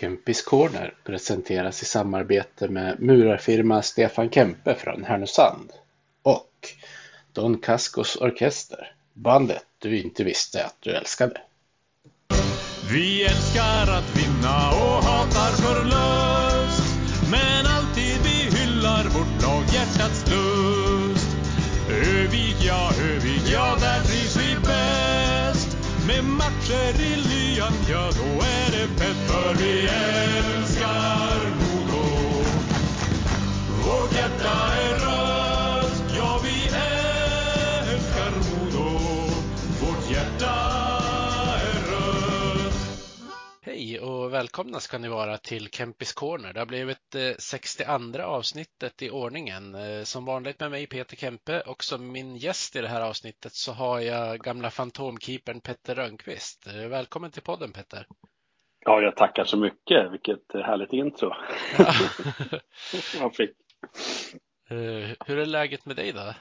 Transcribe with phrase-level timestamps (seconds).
[0.00, 5.70] Kempis Corner presenteras i samarbete med murarfirma Stefan Kempe från Härnösand
[6.22, 6.68] och
[7.32, 11.40] Don Cascos Orkester, bandet du inte visste att du älskade.
[12.92, 16.94] Vi älskar att vinna och hatar förlust
[17.30, 21.36] Men alltid vi hyllar vårt lag hjärtats lust
[21.90, 25.76] Övik, ja, Övik, ja, där trivs vi bäst
[26.06, 32.02] Med matcher i lyan, ja, då är det För vi älskar Modo
[33.84, 36.64] Vårt hjärta är rött, ja, vi
[37.90, 38.88] älskar Modo
[39.80, 40.54] Vårt hjärta
[41.62, 42.74] är rött
[43.62, 46.52] Hej och välkomna ska ni vara till Kempis Corner.
[46.52, 49.74] Det har blivit eh, 62 avsnittet i ordningen.
[49.74, 53.54] Eh, som vanligt med mig Peter Kempe och som min gäst i det här avsnittet
[53.54, 56.66] så har jag gamla fantomkeepern Petter Rönnqvist.
[56.66, 58.06] Eh, välkommen till podden Petter.
[58.84, 60.12] Ja, jag tackar så mycket.
[60.12, 61.32] Vilket härligt intro
[61.78, 61.92] Ja.
[63.20, 63.50] jag fick.
[64.70, 66.34] Eh, Hur är läget med dig då?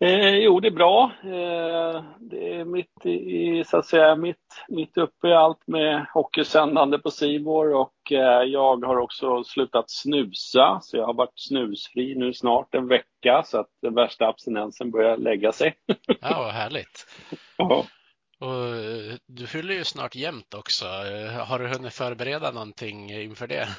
[0.00, 1.12] Eh, jo, det är bra.
[1.22, 6.98] Eh, det är mitt i, så att säga, mitt, mitt uppe i allt med hockeysändande
[6.98, 12.32] på Simor och eh, jag har också slutat snusa, så jag har varit snusfri nu
[12.34, 15.74] snart en vecka så att den värsta abstinensen börjar lägga sig.
[16.06, 17.06] Ja, vad härligt.
[17.56, 17.84] Ja.
[18.38, 20.84] Och eh, du fyller ju snart jämnt också.
[20.84, 23.68] Eh, Har du hunnit förbereda någonting inför det?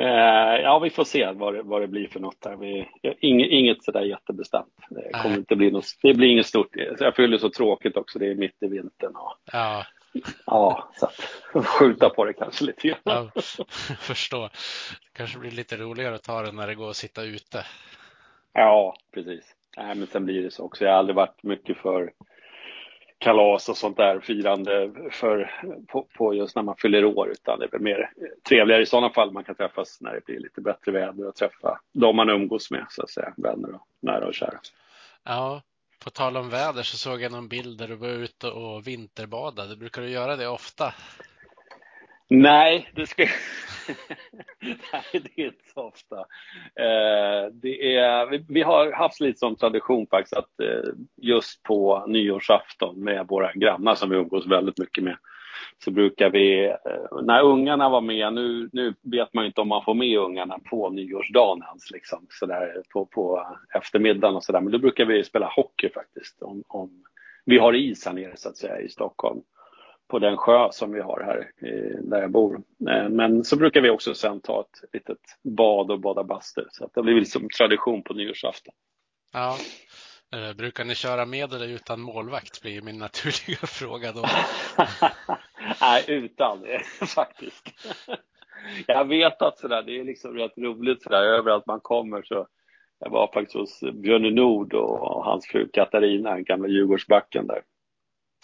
[0.00, 2.56] Eh, ja, vi får se vad det, vad det blir för något här.
[2.56, 2.88] Vi,
[3.20, 4.74] inget, inget sådär jättebestämt.
[4.90, 6.68] Det kommer inte bli något, det blir inget stort.
[6.98, 9.16] Jag fyller så tråkigt också, det är mitt i vintern.
[9.16, 9.86] Och, Ja,
[10.46, 12.98] ja, så att skjuta på det kanske lite grann.
[13.04, 13.30] jag
[13.98, 14.48] förstår.
[14.48, 17.64] Det kanske blir lite roligare att ta det när det går att sitta ute.
[18.52, 19.44] Ja, precis.
[19.76, 20.84] Nej, men sen blir det så också.
[20.84, 22.12] Jag har aldrig varit mycket för
[23.18, 25.50] kalas och sånt där firande för,
[25.88, 28.10] på, på just när man fyller år utan det är väl mer
[28.48, 31.80] trevligare i sådana fall man kan träffas när det blir lite bättre väder och träffa
[31.92, 34.58] de man umgås med så att säga, vänner och nära och kära.
[35.24, 35.62] Ja,
[36.04, 39.76] på tal om väder så såg jag någon bild där du var ute och vinterbadade.
[39.76, 40.94] Brukar du göra det ofta?
[42.28, 43.22] Nej, det ska
[44.60, 46.16] Nej, det är inte så ofta.
[46.76, 52.04] Eh, det är, vi, vi har haft lite som tradition faktiskt att eh, just på
[52.06, 55.16] nyårsafton med våra grannar som vi umgås väldigt mycket med
[55.84, 59.68] så brukar vi, eh, när ungarna var med, nu, nu vet man ju inte om
[59.68, 64.72] man får med ungarna på nyårsdagen ens liksom, sådär på, på eftermiddagen och sådär, men
[64.72, 66.42] då brukar vi spela hockey faktiskt.
[66.42, 67.02] Om, om,
[67.44, 69.42] vi har is här nere så att säga i Stockholm
[70.08, 71.50] på den sjö som vi har här
[72.02, 72.62] där jag bor.
[72.90, 76.64] Eh, Men så brukar vi också sen ta ett litet bad och bada bastu.
[76.70, 78.74] Så att det blir liksom tradition på nyårsafton.
[79.32, 79.56] Ja.
[80.34, 84.24] Eh, Brukar ni köra med eller utan målvakt blir min naturliga fråga då.
[85.80, 86.64] Nej, utan
[87.14, 87.72] faktiskt.
[88.86, 92.46] Jag vet att sådär, det är liksom rätt roligt sådär överallt man kommer så
[92.98, 97.62] jag var faktiskt hos Björne Nord och hans fru Katarina, gamla Djurgårdsbacken där.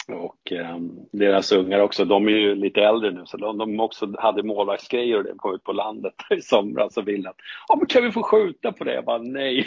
[0.08, 0.78] Och eh,
[1.12, 5.16] deras ungar också, de är ju lite äldre nu så de, de också hade målvaktsgrejer
[5.16, 7.36] och det på ut på landet i somras och ville att
[7.68, 8.94] ja, men kan vi få skjuta på det?
[8.94, 9.66] Jag bara nej.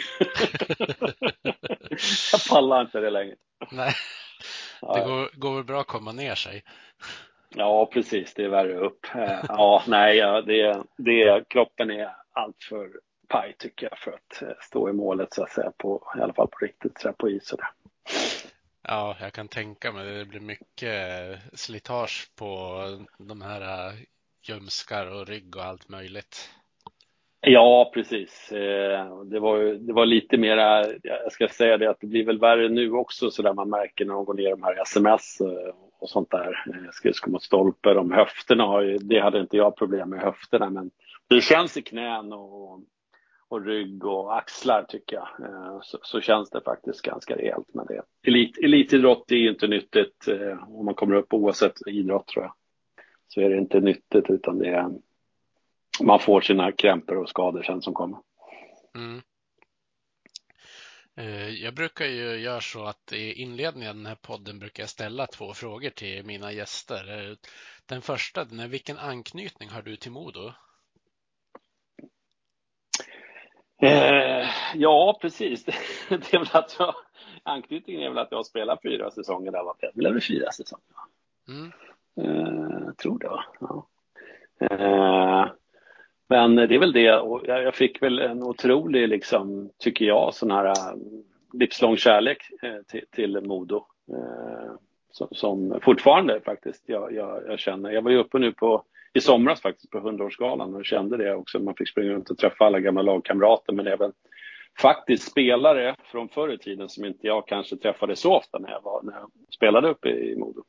[2.32, 3.34] jag pallar inte det längre.
[3.72, 3.92] Nej,
[4.80, 6.64] det går, går väl bra att komma ner sig.
[7.54, 8.34] Ja, precis.
[8.34, 9.06] Det är värre upp.
[9.14, 12.90] Eh, Ja, nej, ja, det, det, kroppen är alltför
[13.28, 16.32] paj tycker jag för att eh, stå i målet så att säga, på, i alla
[16.32, 17.85] fall på riktigt, så här, på is och det.
[18.88, 20.98] Ja, jag kan tänka mig det blir mycket
[21.52, 22.80] slitage på
[23.18, 23.94] de här äh,
[24.48, 26.50] ljumskar och rygg och allt möjligt.
[27.40, 28.52] Ja, precis.
[28.52, 32.38] Eh, det var, det var lite mera, jag ska säga det att det blir väl
[32.38, 35.74] värre nu också så där man märker när de går ner de här sms eh,
[35.98, 37.94] och sånt där, eh, skridskor mot stolpe.
[37.94, 40.90] De höfterna har ju, det hade inte jag problem med höfterna men
[41.28, 42.80] det känns i knän och,
[43.48, 45.28] och rygg och axlar tycker jag.
[45.48, 47.66] Eh, så, så känns det faktiskt ganska rejält.
[47.74, 52.26] Men det, elit, elitidrott är ju inte nyttigt eh, om man kommer upp oavsett idrott
[52.26, 52.54] tror jag.
[53.28, 54.90] Så är det inte nyttigt utan det är,
[56.02, 58.18] man får sina krämpor och skador sen som kommer.
[58.94, 59.22] Mm.
[61.16, 64.90] Eh, jag brukar ju göra så att i inledningen av den här podden brukar jag
[64.90, 67.36] ställa två frågor till mina gäster.
[67.86, 70.52] Den första, den är vilken anknytning har du till Modo?
[73.82, 75.64] Eh, ja, precis.
[76.08, 76.94] Det är väl att jag,
[77.42, 79.64] anknytningen är väl att jag har spelat fyra säsonger där.
[79.80, 80.84] Det blev väl fyra säsonger?
[81.48, 81.72] Mm.
[82.20, 83.44] Eh, jag tror det, va?
[83.60, 83.86] Ja.
[84.60, 85.50] Eh,
[86.28, 87.16] men det är väl det.
[87.16, 90.96] Och jag, jag fick väl en otrolig, liksom, tycker jag, sån här eh,
[91.52, 93.86] livslång kärlek eh, till, till Modo.
[94.12, 94.72] Eh,
[95.10, 97.90] som, som fortfarande faktiskt jag, jag, jag känner.
[97.90, 98.84] Jag var ju uppe nu på
[99.16, 101.58] i somras faktiskt på 100-årsgalan och kände det också.
[101.58, 104.12] Man fick springa runt och träffa alla gamla lagkamrater men även
[104.80, 108.82] faktiskt spelare från förr i tiden som inte jag kanske träffade så ofta när jag,
[108.82, 110.62] var, när jag spelade uppe i Modo.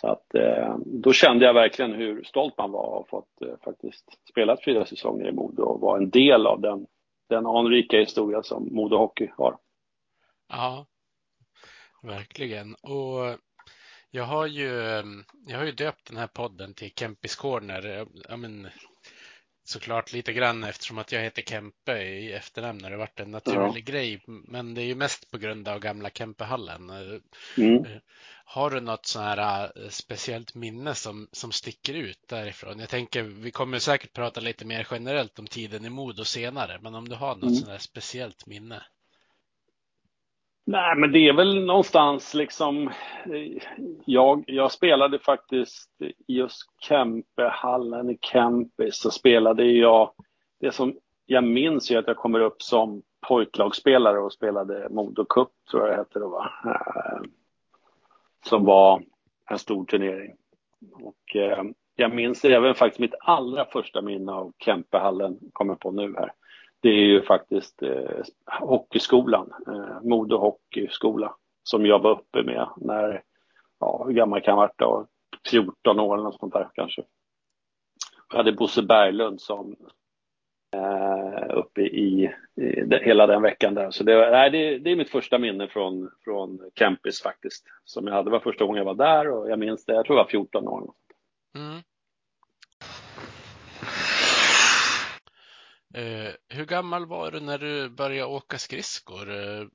[0.00, 4.28] Så att eh, då kände jag verkligen hur stolt man var och fått eh, faktiskt
[4.30, 6.86] spela fyra säsonger i Modo och vara en del av den,
[7.28, 9.56] den anrika historia som Modo Hockey har.
[10.48, 10.86] Ja,
[12.02, 12.74] verkligen.
[12.74, 13.38] Och
[14.14, 14.68] jag har ju,
[15.46, 18.06] jag har ju döpt den här podden till Kempis Corner.
[18.28, 18.68] Ja, men,
[19.64, 23.88] såklart lite grann eftersom att jag heter Kempe i efternamn har det varit en naturlig
[23.88, 23.92] ja.
[23.92, 24.22] grej.
[24.26, 26.90] Men det är ju mest på grund av gamla Kempehallen.
[27.56, 27.84] Mm.
[28.44, 32.78] Har du något sån här speciellt minne som, som sticker ut därifrån?
[32.78, 36.94] Jag tänker, vi kommer säkert prata lite mer generellt om tiden i Modo senare, men
[36.94, 37.54] om du har något mm.
[37.54, 38.82] sånt här speciellt minne?
[40.66, 42.88] Nej, men det är väl någonstans liksom.
[43.24, 43.62] Eh,
[44.04, 50.10] jag, jag spelade faktiskt i just Kempehallen i Kempis så spelade jag.
[50.60, 55.48] Det som jag minns är att jag kommer upp som pojklagsspelare och spelade Modo Cup
[55.70, 56.50] tror jag det hette då va.
[56.64, 57.20] Eh,
[58.48, 59.02] som var
[59.50, 60.34] en stor turnering.
[60.92, 61.64] Och eh,
[61.96, 66.32] jag minns även faktiskt mitt allra första minne av Kempehallen, kommer på nu här
[66.84, 68.22] det är ju faktiskt eh,
[68.60, 73.22] hockeyskolan, eh, Modo Hockeyskola, som jag var uppe med när,
[73.80, 75.06] ja, hur gammal kan jag ha varit då?
[75.50, 77.02] 14 år eller något sånt där kanske.
[78.30, 79.76] Jag hade Bosse Berglund som
[80.76, 82.24] eh, uppe i,
[82.56, 83.90] i de, hela den veckan där.
[83.90, 87.66] Så det, nej, det, det, är mitt första minne från, från campus faktiskt.
[87.84, 90.04] Som jag hade, det var första gången jag var där och jag minns det, jag
[90.04, 90.92] tror jag var 14 år.
[91.56, 91.82] Mm.
[96.48, 99.66] Hur gammal var du när du började åka skridskor uh,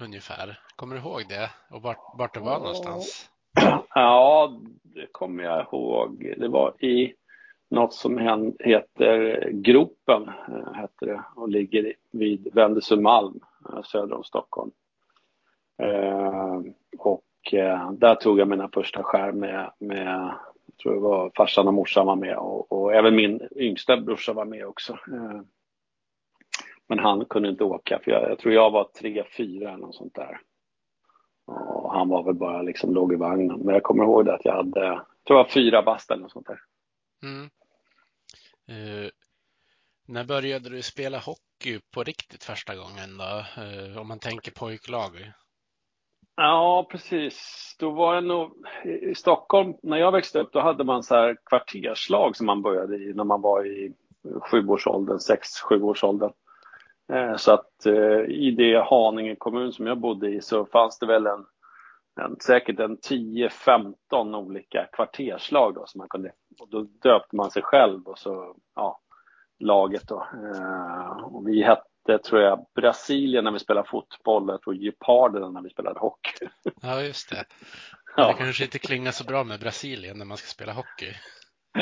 [0.00, 0.58] ungefär?
[0.76, 1.50] Kommer du ihåg det?
[1.70, 3.28] Och vart, vart det var någonstans?
[3.94, 6.34] Ja, det kommer jag ihåg.
[6.38, 7.14] Det var i
[7.70, 8.18] något som
[8.58, 13.40] heter Gropen, uh, heter det, och ligger vid Vändelsömalm
[13.84, 14.70] söder om Stockholm.
[16.98, 17.24] och
[17.92, 20.34] där tog jag mina första skär med, med
[20.78, 24.44] tror det var farsan och morsan var med och, och även min yngsta brorsa var
[24.44, 24.92] med också.
[24.92, 25.40] Eh,
[26.88, 29.94] men han kunde inte åka för jag, jag tror jag var tre, fyra eller något
[29.94, 30.40] sånt där.
[31.46, 33.60] Och han var väl bara liksom låg i vagnen.
[33.60, 36.22] Men jag kommer ihåg det att jag hade, jag tror jag var fyra bast eller
[36.22, 36.60] något sånt där.
[37.22, 37.50] Mm.
[38.70, 39.10] Uh,
[40.06, 43.44] när började du spela hockey på riktigt första gången då?
[43.62, 45.32] Uh, om man tänker pojklag?
[46.36, 47.76] Ja, precis.
[47.78, 48.52] Då var det nog
[48.84, 52.96] i Stockholm, när jag växte upp, då hade man så här kvarterslag som man började
[52.96, 53.92] i när man var i
[54.40, 56.32] sjuårsåldern, sex, sjuårsåldern.
[57.12, 61.06] Eh, så att eh, i det Haninge kommun som jag bodde i så fanns det
[61.06, 61.44] väl en,
[62.20, 67.62] en säkert en 10-15 olika kvarterslag då som man kunde, och då döpte man sig
[67.62, 69.00] själv och så, ja,
[69.58, 70.26] laget då.
[70.44, 75.50] Eh, och vi hette det tror jag Brasilien när vi spelade fotboll, jag tror Geparderna
[75.50, 76.48] när vi spelade hockey.
[76.82, 77.44] Ja, just det.
[78.16, 78.28] Ja.
[78.28, 81.14] Det kanske inte klingar så bra med Brasilien när man ska spela hockey.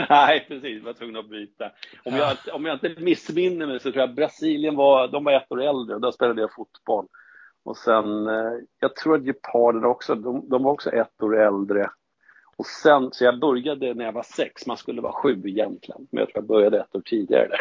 [0.09, 0.83] Nej, precis.
[0.83, 1.65] Var tvungen att byta.
[2.05, 2.37] Om, ja.
[2.47, 5.63] jag, om jag inte missminner mig så tror jag Brasilien var, de var ett år
[5.63, 7.07] äldre och då spelade jag fotboll.
[7.63, 11.91] Och sen, eh, jag tror att Geparderna också, de, de, var också ett år äldre.
[12.57, 16.07] Och sen, så jag började när jag var sex, man skulle vara sju egentligen.
[16.11, 17.57] Men jag tror jag började ett år tidigare.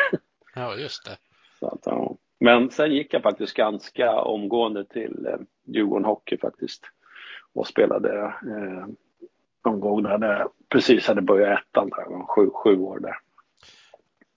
[0.56, 1.18] Ja, just det.
[1.60, 2.18] Så att, ja.
[2.40, 6.84] Men sen gick jag faktiskt ganska omgående till eh, Djurgården Hockey faktiskt
[7.54, 8.88] och spelade eh,
[9.66, 13.18] någon gång när jag precis hade börjat ettan, där, sju, sju år där.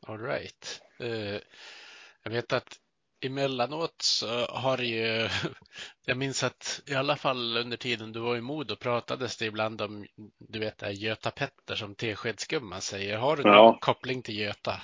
[0.06, 0.82] All right.
[1.00, 1.40] Uh,
[2.22, 2.78] jag vet att
[3.20, 5.28] emellanåt så har det ju,
[6.06, 9.80] jag minns att i alla fall under tiden du var i Modo pratades det ibland
[9.80, 10.06] om,
[10.38, 13.18] du vet det här Göta Petter som Teskedsgumman säger.
[13.18, 13.78] Har du någon ja.
[13.80, 14.80] koppling till Göta?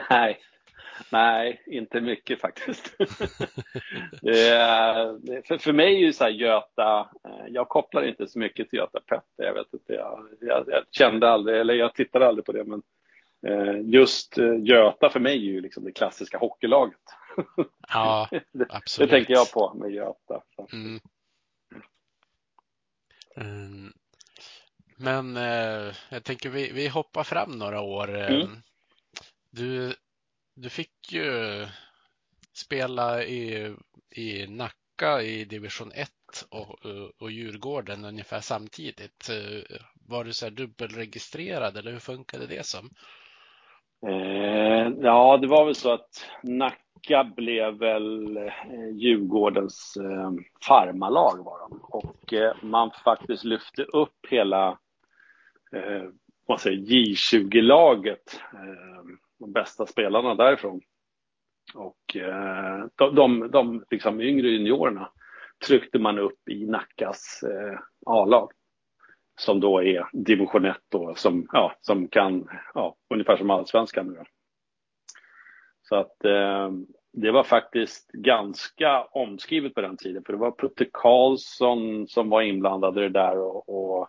[0.10, 0.40] Nej,
[1.10, 2.96] Nej, inte mycket faktiskt.
[4.22, 8.38] det är, för, för mig är ju så här Göta, eh, jag kopplar inte så
[8.38, 9.44] mycket till Göta Petter.
[9.44, 12.82] Jag vet inte, jag, jag, jag, kände aldrig, eller jag tittade aldrig på det, men
[13.46, 17.00] eh, just eh, Göta för mig är ju liksom det klassiska hockeylaget.
[17.88, 18.28] Ja,
[18.68, 19.10] absolut.
[19.10, 20.42] det, tänker jag på med Göta.
[20.72, 21.00] Mm.
[23.36, 23.92] Mm.
[24.96, 28.08] Men eh, jag tänker vi, vi hoppar fram några år.
[28.08, 28.48] Mm.
[29.50, 29.94] Du
[30.54, 31.68] du fick ju eh,
[32.52, 33.74] spela i,
[34.10, 36.10] i Nacka i division 1
[36.50, 39.28] och, eh, och Djurgården ungefär samtidigt.
[39.30, 39.76] Eh,
[40.08, 42.90] var du så här dubbelregistrerad eller hur funkade det som?
[44.06, 48.38] Eh, ja, det var väl så att Nacka blev väl
[48.92, 50.32] Djurgårdens eh,
[50.66, 51.80] farmalag var de.
[51.82, 54.68] och eh, man faktiskt lyfte upp hela
[55.72, 56.08] eh,
[56.46, 59.04] vad säger, J20-laget, eh,
[59.38, 60.80] de bästa spelarna därifrån.
[61.74, 65.10] Och eh, de, de, de liksom yngre juniorerna
[65.66, 68.52] tryckte man upp i Nackas eh, A-lag.
[69.40, 74.14] Som då är division 1 då, som, ja, som kan, ja, ungefär som allsvenskan nu
[74.14, 74.24] då.
[75.82, 76.70] Så att eh,
[77.12, 82.42] det var faktiskt ganska omskrivet på den tiden, för det var Putte Karlsson som var
[82.42, 84.08] inblandad i det där och, och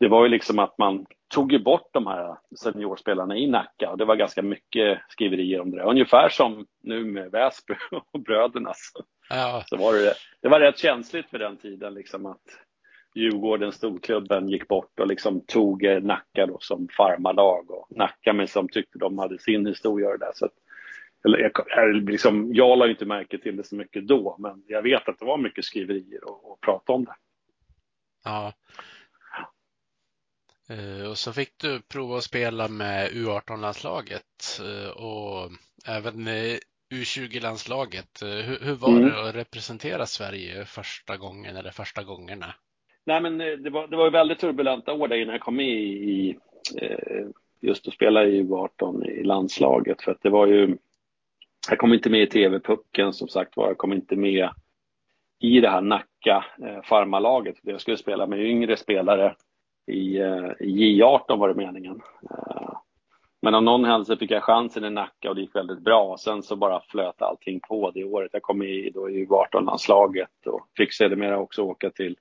[0.00, 3.98] det var ju liksom att man tog ju bort de här seniorspelarna i Nacka och
[3.98, 5.82] det var ganska mycket skriverier om det.
[5.82, 7.74] Ungefär som nu med Väsby
[8.12, 8.72] och bröderna.
[9.30, 9.62] Ja.
[9.66, 12.42] så var det, det var rätt känsligt för den tiden liksom att
[13.14, 18.68] Djurgården, storklubben, gick bort och liksom tog Nacka då som farmarlag och Nacka med som
[18.68, 20.30] tyckte de hade sin historia där.
[20.34, 20.54] Så att,
[21.24, 25.08] eller, jag, liksom, jag la inte märke till det så mycket då, men jag vet
[25.08, 27.14] att det var mycket skriverier och, och prata om det.
[28.24, 28.52] Ja,
[28.99, 28.99] Eh,
[31.10, 35.50] och så fick du prova att spela med U18-landslaget eh, och
[35.86, 36.28] även
[36.94, 38.22] U20-landslaget.
[38.22, 39.02] Eh, hur, hur var mm.
[39.02, 42.54] det att representera Sverige första gången eller första gångerna?
[43.04, 46.38] Nej, men det var, det var väldigt turbulenta år där innan jag kom med i,
[47.60, 50.02] just att spela i U18 i landslaget.
[50.02, 50.76] För att det var ju,
[51.68, 54.50] jag kom inte med i TV-pucken som sagt var, jag kom inte med
[55.40, 56.44] i det här Nacka
[56.84, 57.56] farmalaget.
[57.62, 59.34] Jag skulle spela med yngre spelare
[59.86, 62.02] i, eh, i J18 var det meningen.
[62.30, 62.78] Eh,
[63.42, 66.16] men av någon händelse fick jag chansen i Nacka och det gick väldigt bra.
[66.18, 68.30] Sen så bara flöt allting på det året.
[68.32, 72.16] Jag kom i då i U18-landslaget och fick sedermera också åka till,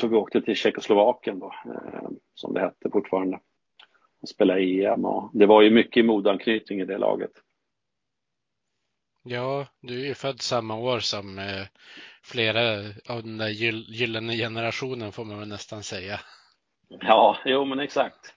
[0.00, 3.40] så vi åkte till Tjeckoslovakien då, eh, som det hette fortfarande.
[4.22, 7.32] Och spela EM och det var ju mycket modanknytning i det laget.
[9.22, 11.40] Ja, du är ju född samma år som
[12.22, 12.60] flera
[13.08, 16.20] av den där gyllene generationen får man väl nästan säga.
[17.00, 18.34] Ja, jo men exakt.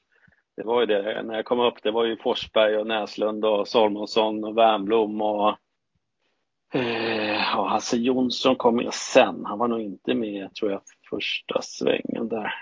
[0.55, 1.23] Det var ju det.
[1.23, 5.57] När jag kom upp, det var ju Forsberg och Näslund och Salmonsson och Wernbloom och
[6.73, 9.45] eh, ja, Hasse Jonsson kom med sen.
[9.45, 12.53] Han var nog inte med, tror jag, första svängen där.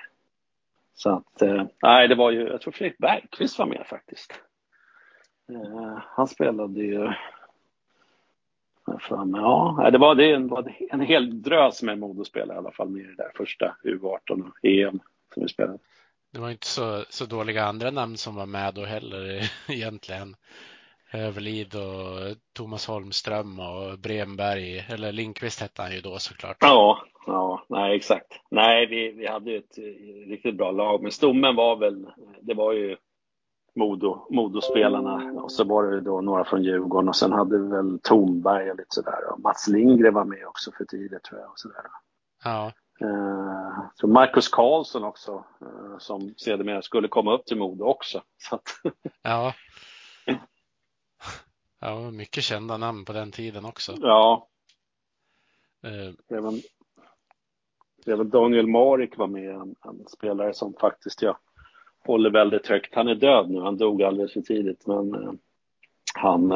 [0.93, 4.31] Så att, eh, nej, det var ju, jag tror Fredrik Bergqvist var med faktiskt.
[5.49, 7.11] Eh, han spelade ju
[8.99, 9.41] för mig.
[9.41, 13.05] Ja, det var, det var en hel drös med Modospelare i alla fall med i
[13.05, 14.99] det där första U18 och EM
[15.35, 15.79] som vi spelade.
[16.33, 20.35] Det var inte så, så dåliga andra namn som var med då heller egentligen.
[21.13, 26.57] Överlid och Thomas Holmström och Bremberg, eller Linkvist hette han ju då såklart.
[26.59, 28.39] Ja, ja, nej exakt.
[28.51, 29.77] Nej, vi, vi hade ju ett
[30.27, 32.07] riktigt bra lag, men stommen var väl,
[32.41, 32.97] det var ju
[33.75, 37.99] Modo, Modospelarna och så var det då några från Djurgården och sen hade vi väl
[38.03, 41.59] Tornberg och lite sådär och Mats Lindgren var med också för tidigt tror jag och
[41.59, 41.81] sådär.
[42.43, 42.71] Ja.
[43.01, 48.21] Eh, så Marcus Karlsson också, eh, som sedermera skulle komma upp till Modo också.
[49.21, 49.53] Ja.
[51.79, 53.95] Ja, mycket kända namn på den tiden också.
[54.01, 54.47] Ja.
[56.29, 56.61] Även,
[58.05, 61.37] även Daniel Marik var med, en, en, spelare som faktiskt jag
[62.05, 62.95] håller väldigt högt.
[62.95, 65.39] Han är död nu, han dog alldeles för tidigt, men
[66.13, 66.51] han,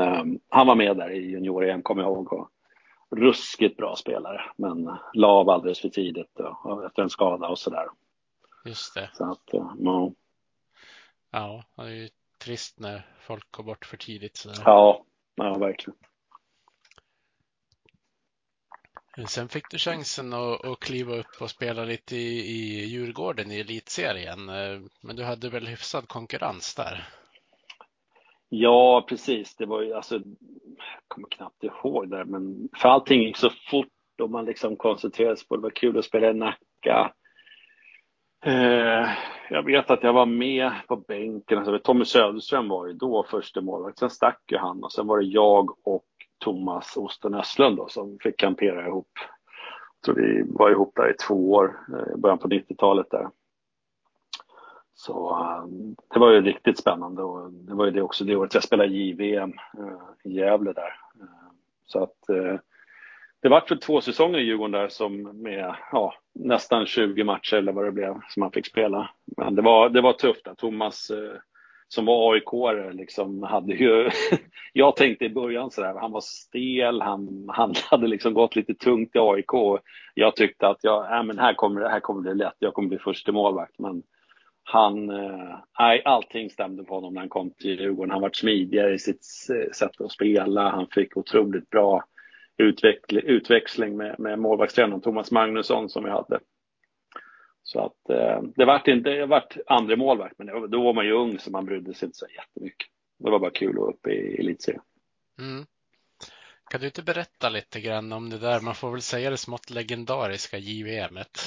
[0.50, 2.50] han var med där i junior-EM, kommer jag ihåg.
[3.16, 7.88] Ruskigt bra spelare, men la av alldeles för tidigt och, efter en skada och sådär.
[8.66, 9.10] Just det.
[9.14, 10.12] Så att, eh, ja.
[11.32, 14.38] Ja, det är ju trist när folk går bort för tidigt.
[14.38, 14.50] Så.
[14.66, 15.98] Ja, ja, verkligen.
[19.28, 23.60] Sen fick du chansen att, att kliva upp och spela lite i, i Djurgården i
[23.60, 24.50] elitserien.
[24.50, 27.08] Eh, men du hade väl hyfsad konkurrens där?
[28.50, 29.56] Ja, precis.
[29.56, 30.24] Det var ju alltså, jag
[31.08, 33.88] kommer knappt ihåg det, men för allting gick så fort
[34.22, 35.62] och man liksom koncentrerade sig på det.
[35.62, 37.14] var kul att spela i Nacka.
[38.46, 39.10] Eh,
[39.50, 41.58] jag vet att jag var med på bänken.
[41.58, 44.00] Alltså, Tommy Söderström var ju då första målvakt.
[44.00, 46.06] Sen stack ju han och sen var det jag och
[46.40, 49.12] Thomas Osten Östlund då, som fick kampera ihop.
[50.06, 53.30] Så vi var ihop där i två år, eh, i början på 90-talet där.
[55.00, 58.54] Så um, det var ju riktigt spännande och det var ju det också det året
[58.54, 60.94] jag spelade JVM eh, i Gävle där.
[61.22, 61.52] Eh,
[61.86, 62.60] så att eh,
[63.42, 67.72] det var för två säsonger i Djurgården där som med ja, nästan 20 matcher eller
[67.72, 69.10] vad det blev som man fick spela.
[69.38, 70.48] Men det var, det var tufft.
[70.58, 71.12] Thomas
[71.88, 74.10] som var aik liksom hade ju,
[74.74, 79.16] jag tänkte i början sådär, han var stel, han, han hade liksom gått lite tungt
[79.16, 79.82] i AIK.
[80.14, 82.98] Jag tyckte att jag, äh, men här kommer, här kommer det lätt, jag kommer bli
[82.98, 84.04] första målvakt men
[84.72, 88.12] han, eh, nej, allting stämde på honom när han kom till Djurgården.
[88.12, 90.70] Han var smidigare i sitt eh, sätt att spela.
[90.70, 92.06] Han fick otroligt bra
[93.24, 96.40] utväxling med, med målvaktstränaren Thomas Magnusson som vi hade.
[97.64, 101.06] Så att eh, det vart inte, det vart andra målvakt, men det, då var man
[101.06, 102.88] ju ung så man brydde sig inte så jättemycket.
[103.20, 104.82] Det var bara kul att vara uppe i elitserien.
[105.40, 105.66] Mm.
[106.70, 109.70] Kan du inte berätta lite grann om det där, man får väl säga det smått
[109.70, 111.40] legendariska JVMet?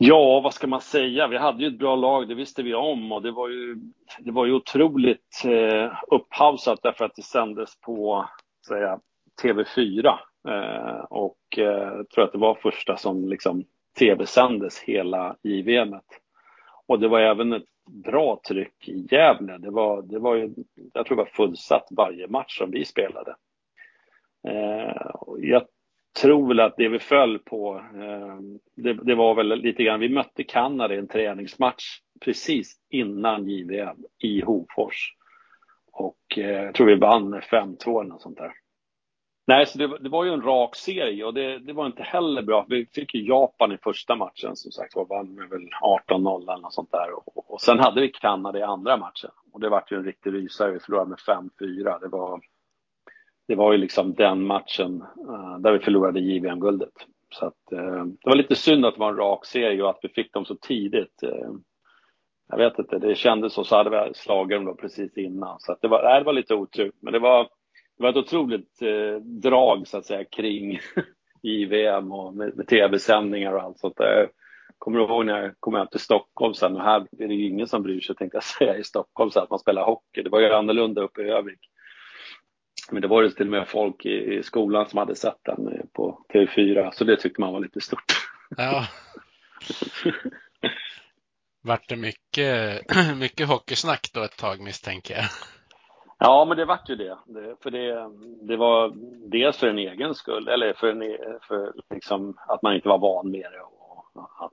[0.00, 1.28] Ja, vad ska man säga?
[1.28, 3.76] Vi hade ju ett bra lag, det visste vi om och det var ju,
[4.18, 8.28] det var ju otroligt eh, upphausat därför att det sändes på
[8.68, 9.00] säga,
[9.42, 10.06] TV4
[10.48, 13.64] eh, och eh, jag tror att det var första som liksom
[13.98, 16.04] tv-sändes hela JVMet.
[16.86, 17.68] Och det var även ett
[18.04, 19.58] bra tryck i Gävle.
[19.58, 20.54] Det var, det var ju,
[20.92, 23.34] jag tror det var fullsatt varje match som vi spelade.
[24.48, 25.62] Eh, jag
[26.22, 28.38] tror väl att det vi föll på, eh,
[28.76, 31.84] det, det, var väl lite grann, vi mötte Kanada i en träningsmatch
[32.20, 35.14] precis innan JVM i Hofors.
[35.92, 38.52] Och eh, jag tror vi vann med 5-2 eller något sånt där.
[39.46, 42.42] Nej, så det, det, var ju en rak serie och det, det, var inte heller
[42.42, 42.66] bra.
[42.68, 45.68] Vi fick ju Japan i första matchen som sagt var, vann med väl
[46.08, 47.12] 18-0 eller något sånt där.
[47.14, 50.32] Och, och, sen hade vi Kanada i andra matchen och det var ju en riktig
[50.32, 50.72] rysare.
[50.72, 52.00] Vi förlorade med 5-4.
[52.00, 52.40] Det var,
[53.48, 56.92] det var ju liksom den matchen uh, där vi förlorade JVM-guldet.
[57.34, 59.98] Så att, uh, det var lite synd att det var en rak serie och att
[60.02, 61.22] vi fick dem så tidigt.
[61.22, 61.52] Uh,
[62.48, 65.60] jag vet inte, det kändes så, så hade vi slagit dem då precis innan.
[65.60, 67.48] Så att det, var, det var lite otur, men det var
[67.96, 68.78] det var ett otroligt
[69.22, 70.78] drag så att säga kring
[71.42, 74.28] JVM och med, med tv-sändningar och allt sånt där.
[74.78, 77.48] Kommer du ihåg när jag kom hem till Stockholm sen och här är det ju
[77.48, 80.22] ingen som bryr sig tänkte jag säga i Stockholm så att man spelar hockey.
[80.22, 81.60] Det var ju annorlunda uppe i Övik.
[82.90, 85.88] Men det var det till och med folk i, i skolan som hade sett den
[85.92, 88.12] på TV4 så det tyckte man var lite stort.
[88.56, 88.86] Ja.
[91.62, 92.82] Vart det mycket,
[93.18, 95.24] mycket hockeysnack då ett tag misstänker jag?
[96.18, 97.18] Ja, men det vart ju det.
[97.26, 97.56] det.
[97.62, 98.10] för det,
[98.46, 98.92] det var
[99.30, 101.18] dels för en egen skull, eller för, en,
[101.48, 104.52] för liksom att man inte var van med det och att,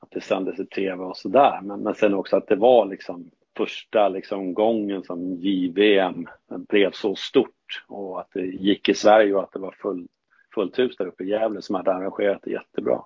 [0.00, 1.60] att det sändes i tv och sådär.
[1.62, 6.28] Men, men sen också att det var liksom första liksom gången som JVM
[6.68, 10.08] blev så stort och att det gick i Sverige och att det var full,
[10.54, 13.04] fullt hus där uppe i Gävle som hade arrangerat det jättebra.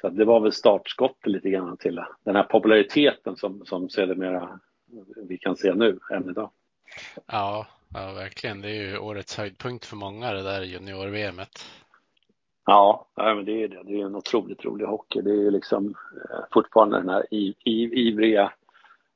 [0.00, 4.60] Så det var väl startskottet lite grann till den här populariteten som, som sedermera
[5.28, 6.50] vi kan se nu, än idag.
[7.26, 8.60] Ja, ja, verkligen.
[8.60, 11.64] Det är ju årets höjdpunkt för många det där junior-VMet.
[12.66, 13.82] Ja, ja, men det är det.
[13.82, 15.20] Det är en otroligt rolig hockey.
[15.20, 15.94] Det är ju liksom
[16.30, 18.52] eh, fortfarande den här ivriga,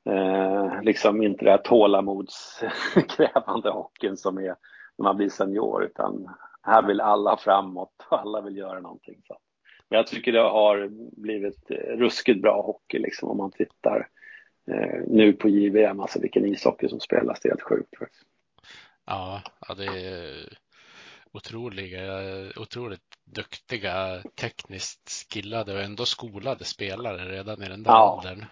[0.07, 4.55] eh, liksom inte det här tålamodskrävande hockeyn som är
[4.97, 9.21] när man blir senior, utan här vill alla framåt och alla vill göra någonting.
[9.27, 9.37] Så.
[9.89, 10.87] Men jag tycker det har
[11.21, 14.07] blivit ruskigt bra hockey liksom om man tittar
[14.71, 18.23] eh, nu på JVM, alltså vilken ishockey som spelas, det är helt sjukt faktiskt.
[19.05, 20.57] Ja, ja det är
[21.31, 22.03] otroliga,
[22.55, 28.17] otroligt duktiga, tekniskt skillade och ändå skolade spelare redan i den där ja.
[28.17, 28.45] åldern.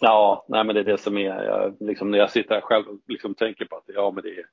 [0.00, 2.88] Ja, nej men det är det som är, jag, liksom när jag sitter här själv
[2.88, 4.46] och liksom tänker på att ja men det är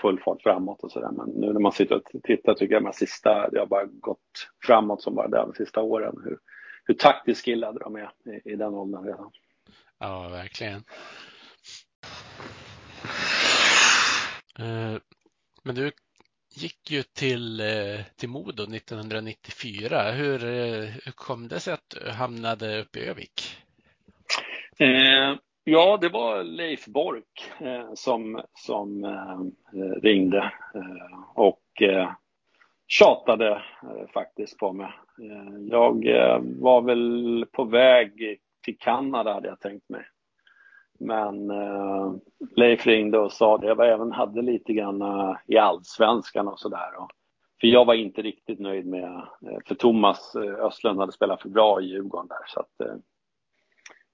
[0.00, 1.10] full fart framåt och sådär.
[1.10, 4.48] Men nu när man sitter och tittar tycker jag att sista, det har bara gått
[4.66, 6.14] framåt som bara det de sista åren.
[6.24, 6.38] Hur,
[6.84, 9.30] hur taktiskt skillade de är i, i den åldern redan.
[9.98, 10.84] Ja, verkligen.
[14.58, 15.00] Eh,
[15.62, 15.92] men du
[16.54, 20.12] gick ju till, eh, till Modo 1994.
[20.12, 23.65] Hur, eh, hur kom det sig att du hamnade uppe i Övik?
[24.78, 29.40] Eh, ja, det var Leif Bork eh, som, som eh,
[30.02, 32.10] ringde eh, och eh,
[32.86, 33.50] tjatade
[33.82, 34.90] eh, faktiskt på mig.
[35.70, 36.04] jag
[36.60, 40.02] var väl på väg till Kanada hade jag tänkt mig.
[40.98, 42.12] Men eh,
[42.56, 43.66] Leif ringde och sa det.
[43.66, 46.90] Jag även hade lite grann eh, i allsvenskan och sådär.
[47.60, 51.48] För jag var inte riktigt nöjd med, eh, för Thomas eh, Östlund hade spelat för
[51.48, 52.46] bra i Djurgården där.
[52.46, 53.00] Så, att,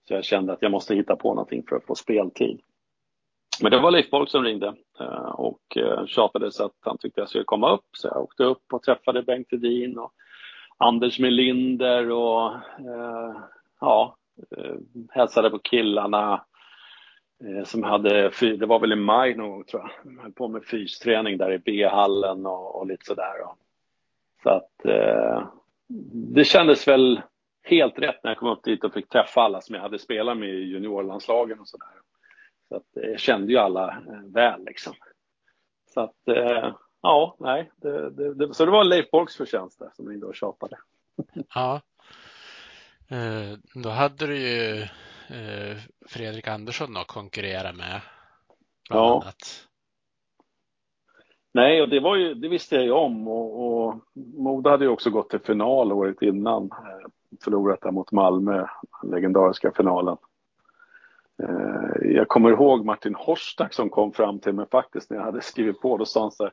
[0.08, 2.60] så jag kände att jag måste hitta på någonting för att få speltid.
[3.62, 7.20] Men det var Leif Borg som ringde eh, och eh, tjatade så att han tyckte
[7.20, 7.86] jag skulle komma upp.
[7.96, 10.12] Så jag åkte upp och träffade Bengt Hedin och
[10.78, 13.36] Anders Melinder och eh,
[13.80, 14.16] ja,
[15.10, 16.44] hälsade på killarna
[17.44, 20.48] eh, som hade, det var väl i maj någon gång tror jag, de höll på
[20.48, 23.34] med fysträning där i B-hallen och, och lite sådär.
[24.42, 25.48] Så att eh,
[26.34, 27.20] det kändes väl
[27.62, 30.38] helt rätt när jag kom upp dit och fick träffa alla som jag hade spelat
[30.38, 31.88] med i juniorlandslagen och sådär.
[32.68, 34.94] Så att jag kände ju alla eh, väl liksom.
[35.94, 39.90] Så att eh, ja, nej, det, det, det, så det var Leif Borgs förtjänst där
[39.94, 40.76] som ringde och tjatade.
[41.54, 41.80] Ja,
[43.12, 44.82] Eh, då hade du ju
[45.28, 48.00] eh, Fredrik Andersson att konkurrera med.
[48.90, 49.22] Ja.
[49.22, 49.68] Annat.
[51.54, 54.90] Nej, och det, var ju, det visste jag ju om och, och Modo hade ju
[54.90, 56.70] också gått till final året innan.
[57.44, 58.66] Förlorat där mot Malmö,
[59.02, 60.16] den legendariska finalen.
[61.42, 65.40] Eh, jag kommer ihåg Martin Horstak som kom fram till mig faktiskt när jag hade
[65.40, 65.96] skrivit på.
[65.96, 66.52] Då sa han så här,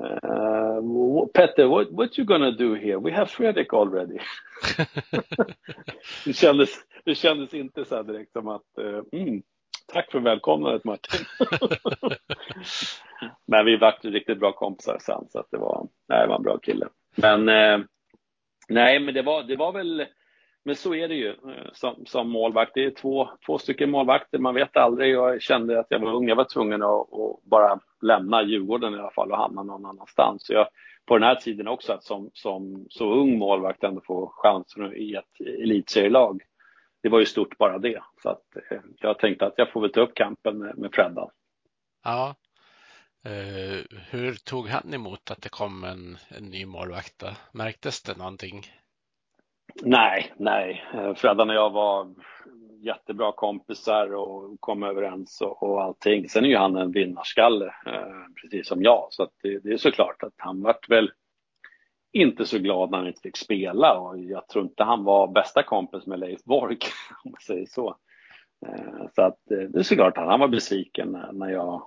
[0.00, 2.98] Uh, Petter, what, what you gonna do here?
[2.98, 4.18] We have Fredrik already.
[6.24, 6.70] det, kändes,
[7.04, 9.42] det kändes inte så direkt som att, uh, mm,
[9.92, 11.26] tack för välkomnandet Martin.
[13.46, 16.42] Men vi vart riktigt bra kompisar sen, så att det var, nej, det var en
[16.42, 16.88] bra kille.
[17.16, 17.86] Men uh,
[18.70, 20.06] nej, men det var, det var väl,
[20.64, 22.74] men så är det ju eh, som, som målvakt.
[22.74, 25.14] Det är två, två stycken målvakter, man vet aldrig.
[25.14, 28.98] Jag kände att jag var ung, jag var tvungen att, att bara lämna Djurgården i
[28.98, 30.46] alla fall och hamna någon annanstans.
[30.46, 30.68] Så jag,
[31.06, 35.14] på den här tiden också att som, som så ung målvakt ändå få chansen i
[35.14, 36.42] ett elitserielag.
[37.02, 38.02] Det var ju stort bara det.
[38.22, 41.30] Så att eh, jag tänkte att jag får väl ta upp kampen med, med Freddan.
[42.04, 42.34] Ja.
[43.24, 47.24] Eh, hur tog han emot att det kom en, en ny målvakt?
[47.52, 48.62] Märktes det någonting?
[49.82, 50.84] Nej, nej.
[50.94, 52.14] Eh, Freddan och jag var
[52.80, 56.28] jättebra kompisar och kom överens och, och allting.
[56.28, 59.06] Sen är ju han en vinnarskalle, eh, precis som jag.
[59.10, 61.10] Så det, det, är såklart att han vart väl
[62.12, 65.62] inte så glad när han inte fick spela och jag tror inte han var bästa
[65.62, 66.84] kompis med Leif Bork,
[67.24, 67.96] om man säger så.
[68.66, 71.86] Eh, så att eh, det är såklart att han var besviken när jag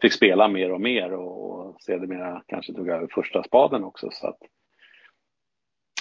[0.00, 4.08] fick spela mer och mer och, och sedermera kanske tog över första spaden också.
[4.12, 4.38] Så att,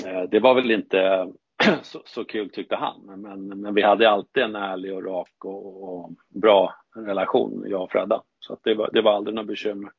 [0.06, 1.28] eh, det var väl inte
[1.82, 3.02] så, så kul tyckte han.
[3.06, 7.92] Men, men vi hade alltid en ärlig och rak och, och bra relation, jag och
[7.92, 8.24] Fredda.
[8.40, 9.92] Så det, var, det var aldrig något bekymmer.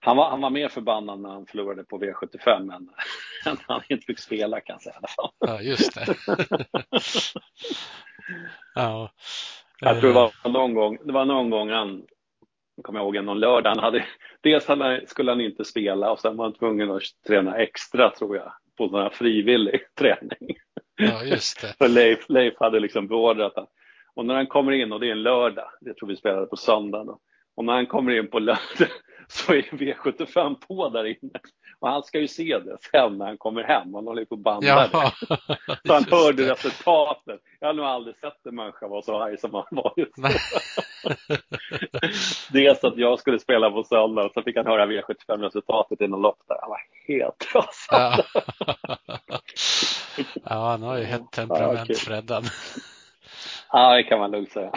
[0.00, 2.70] Han var, han var mer förbannad när han förlorade på V75 än,
[3.46, 5.00] än när han inte fick spela kan jag säga.
[5.38, 6.16] Ja, just det.
[8.74, 9.10] ja.
[9.80, 12.02] Jag tror det var någon gång, det var någon gång han,
[12.82, 14.04] kommer jag ihåg, någon lördag, han hade,
[14.40, 14.66] dels
[15.06, 18.88] skulle han inte spela och sen var han tvungen att träna extra tror jag, på
[18.88, 20.56] sån här frivillig träning.
[20.96, 21.74] Ja, just det.
[21.78, 23.72] För Leif, Leif hade liksom beordrat att
[24.14, 26.56] och när han kommer in, och det är en lördag, jag tror vi spelade på
[26.56, 27.18] söndag,
[27.56, 28.88] och när han kommer in på lördag
[29.28, 31.40] så är V75 på där inne.
[31.78, 34.40] Och han ska ju se det sen när han kommer hem, han håller på att
[34.40, 35.12] banda ja.
[35.86, 36.52] Så han hörde det.
[36.52, 37.40] resultatet.
[37.60, 40.28] Jag har nog aldrig sett en människa vara så arg som han var just då.
[42.52, 46.22] Dels att jag skulle spela på söndag och så fick han höra V75-resultatet i något
[46.22, 46.56] lopp där.
[46.60, 48.24] Han var helt rasande.
[50.44, 52.44] Ja, han har ju hett temperament, ja, Freddan.
[53.72, 54.72] Ja, det kan man lugnt säga.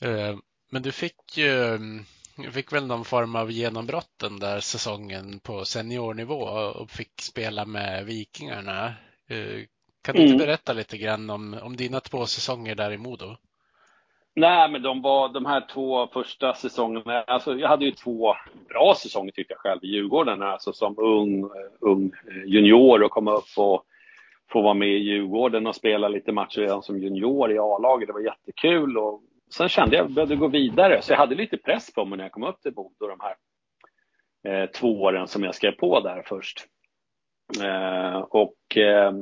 [0.00, 0.36] Eh,
[0.70, 1.78] men du fick ju
[2.42, 6.40] fick väl någon form av genombrott den där säsongen på seniornivå
[6.80, 8.86] och fick spela med Vikingarna.
[9.28, 9.64] Eh,
[10.02, 10.46] kan du inte mm.
[10.46, 13.36] berätta lite grann om, om dina två säsonger där i Modo?
[14.34, 17.22] Nej, men de var de här två första säsongerna.
[17.22, 18.34] Alltså, jag hade ju två
[18.68, 21.50] bra säsonger tyckte jag själv i Djurgården, alltså som ung,
[21.80, 22.12] ung
[22.46, 23.84] junior och komma upp och
[24.52, 28.06] få vara med i Djurgården och spela lite matcher redan som junior i A-laget.
[28.06, 29.22] Det var jättekul och
[29.54, 32.16] sen kände jag att jag behövde gå vidare, så jag hade lite press på mig
[32.16, 33.36] när jag kom upp till Bodo de här
[34.48, 36.66] eh, två åren som jag skrev på där först.
[37.62, 39.12] Eh, och eh,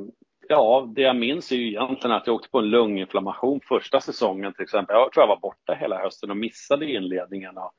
[0.51, 4.53] Ja, det jag minns är ju egentligen att jag åkte på en lunginflammation första säsongen
[4.53, 4.95] till exempel.
[4.95, 7.57] Jag tror jag var borta hela hösten och missade inledningen.
[7.57, 7.73] Och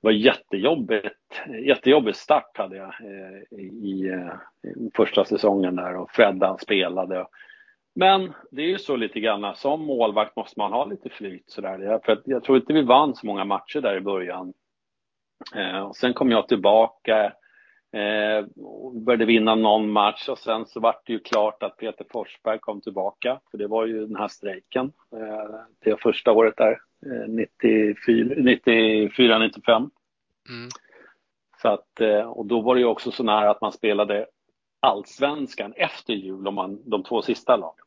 [0.00, 6.10] det var jättejobbigt, jättejobbig start hade jag eh, i, eh, i första säsongen där och
[6.10, 7.26] Freddan spelade.
[7.94, 12.00] Men det är ju så lite grann, som målvakt måste man ha lite flyt sådär.
[12.04, 14.52] För jag tror inte vi vann så många matcher där i början.
[15.54, 17.32] Eh, och sen kom jag tillbaka
[17.94, 18.46] Eh,
[18.92, 22.80] började vinna någon match och sen så var det ju klart att Peter Forsberg kom
[22.80, 23.40] tillbaka.
[23.50, 27.28] För det var ju den här strejken eh, det första året där, eh,
[28.38, 29.90] 94, 95.
[30.48, 30.68] Mm.
[31.62, 34.26] Så att, och då var det ju också så nära att man spelade
[34.80, 37.83] allsvenskan efter jul, om man, de två sista lagen.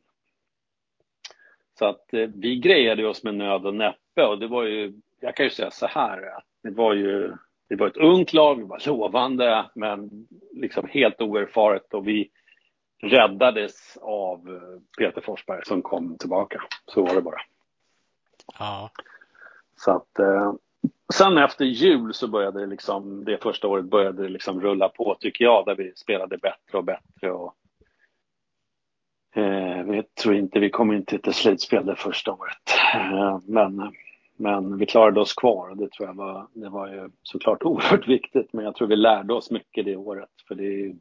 [1.80, 5.36] Så att eh, vi grejade oss med nöd och näppe och det var ju, jag
[5.36, 7.34] kan ju säga så här, att det var ju
[7.70, 12.30] det var ett ungt lag, det var lovande, men liksom helt oerfaret och vi
[13.02, 16.62] räddades av eh, Peter Forsberg som kom tillbaka.
[16.86, 17.42] Så var det bara.
[18.60, 18.92] Ja.
[19.76, 20.54] Så att, eh,
[21.14, 25.18] sen efter jul så började det liksom, det första året började det liksom rulla på
[25.20, 27.32] tycker jag, där vi spelade bättre och bättre.
[27.32, 27.56] Och,
[29.38, 32.72] eh, tror inte vi kom in till ett slutspel det första året.
[32.96, 33.92] Eh, men
[34.40, 38.08] men vi klarade oss kvar och det tror jag var, det var ju såklart oerhört
[38.08, 38.54] viktigt.
[38.54, 40.30] Men jag tror vi lärde oss mycket det året.
[40.48, 40.96] För det är ju,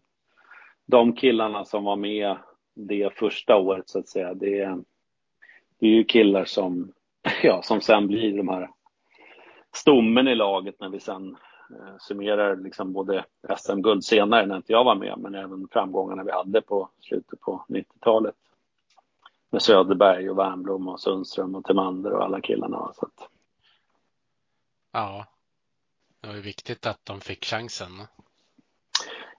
[0.87, 2.37] de killarna som var med
[2.75, 4.79] det första året så att säga, det,
[5.81, 6.93] det är ju killar som,
[7.43, 8.71] ja, som sen blir de här
[9.73, 11.37] stommen i laget när vi sen
[12.01, 13.25] summerar liksom både
[13.59, 17.65] SM-guld senare när inte jag var med, men även framgångarna vi hade på slutet på
[17.69, 18.35] 90-talet.
[19.51, 22.93] Med Söderberg och Wernbloom och Sundström och Timander och alla killarna.
[22.95, 23.29] Så att...
[24.93, 25.27] Ja,
[26.21, 27.91] det var ju viktigt att de fick chansen.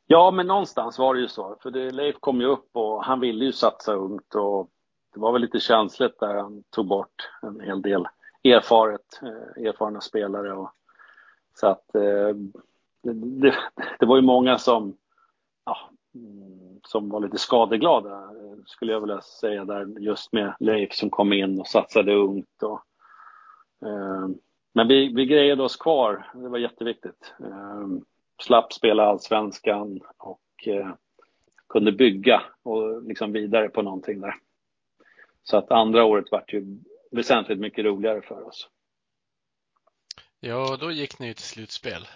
[0.05, 1.57] Ja, men någonstans var det ju så.
[1.61, 4.69] För det, Leif kom ju upp och han ville ju satsa ungt och
[5.13, 8.07] det var väl lite känsligt där han tog bort en hel del
[8.43, 10.53] erfaret, eh, erfarna spelare.
[10.53, 10.71] Och,
[11.59, 12.35] så att eh,
[13.13, 13.55] det,
[13.99, 14.97] det, var ju många som,
[15.65, 15.77] ja,
[16.15, 21.09] mm, som var lite skadeglada, eh, skulle jag vilja säga, där just med Leif som
[21.09, 22.63] kom in och satsade ungt.
[22.63, 22.81] Och,
[23.87, 24.27] eh,
[24.73, 27.33] men vi, vi grejade oss kvar, det var jätteviktigt.
[27.39, 27.87] Eh,
[28.41, 30.93] slapp spela allsvenskan och eh,
[31.69, 34.35] kunde bygga och liksom vidare på någonting där.
[35.43, 36.77] Så att andra året vart ju
[37.11, 38.69] väsentligt mycket roligare för oss.
[40.39, 42.07] Ja, då gick ni ju till slutspel.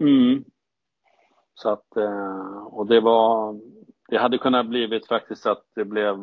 [0.00, 0.44] Mm.
[1.54, 3.60] Så att, eh, och det var,
[4.08, 6.16] det hade kunnat blivit faktiskt att det blev,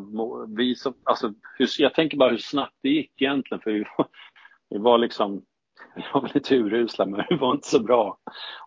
[0.58, 4.08] vi som, alltså, hur, jag tänker bara hur snabbt det gick egentligen, för vi var,
[4.70, 5.46] vi var liksom,
[5.96, 8.18] vi var väl lite urusla, men vi var inte så bra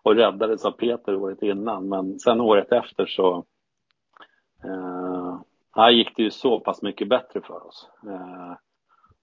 [0.03, 3.45] och räddades av Peter året innan, men sen året efter så
[4.63, 5.41] eh,
[5.75, 7.89] här gick det ju så pass mycket bättre för oss.
[8.07, 8.55] Eh,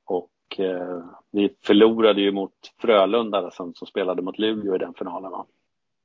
[0.05, 0.31] och
[0.61, 5.31] eh, vi förlorade ju mot Frölunda som, som spelade mot Luleå i den finalen.
[5.31, 5.47] Va?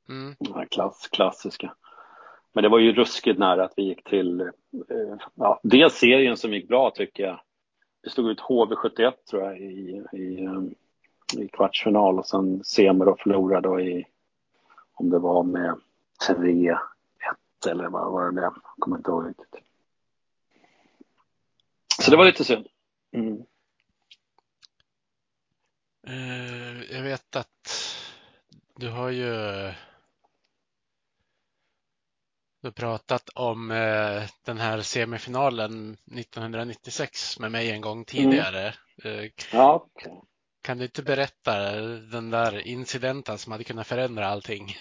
[0.10, 0.36] Mm.
[0.40, 1.74] Den här klass, klassiska.
[2.54, 6.54] Men det var ju ruskigt nära att vi gick till, eh, ja, dels serien som
[6.54, 7.42] gick bra tycker jag.
[8.04, 10.50] Vi stod ut HV71 tror jag i, i,
[11.38, 14.06] i kvartsfinal och sen semi och förlorade då i,
[14.94, 15.76] om det var med
[16.30, 16.78] 3-1
[17.68, 18.42] eller vad var det?
[18.42, 19.56] Jag kommer inte ihåg riktigt.
[22.02, 22.68] Så det var lite synd.
[23.12, 23.44] Mm.
[26.10, 27.98] Uh, jag vet att
[28.76, 29.34] du har ju
[32.62, 38.74] du har pratat om uh, den här semifinalen 1996 med mig en gång tidigare.
[39.04, 39.20] Mm.
[39.20, 39.88] Uh, ja.
[40.64, 41.72] Kan du inte berätta
[42.12, 44.76] den där incidenten som hade kunnat förändra allting?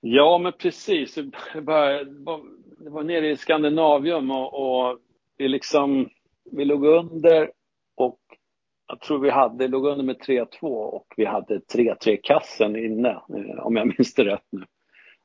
[0.00, 1.14] Ja, men precis.
[1.14, 4.98] Det var, nere i Skandinavium och, och
[5.36, 6.10] vi liksom,
[6.52, 7.50] vi låg under
[8.86, 13.66] jag tror vi hade, låg under med 3-2 och vi hade 3-3 kassen inne, eh,
[13.66, 14.64] om jag minns det rätt nu.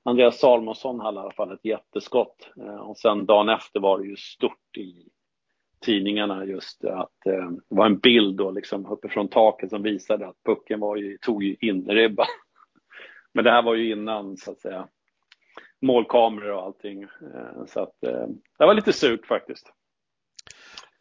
[0.04, 4.06] Andreas Salmonsson hade i alla fall ett jätteskott eh, och sen dagen efter var det
[4.06, 5.08] ju stort i
[5.86, 10.43] tidningarna just att eh, det var en bild då liksom uppifrån taket som visade att
[10.45, 12.26] pucken var ju, tog ju innerribban.
[13.34, 14.88] Men det här var ju innan så att säga
[15.82, 17.08] målkameror och allting.
[17.67, 18.02] Så att
[18.58, 19.74] det var lite surt faktiskt.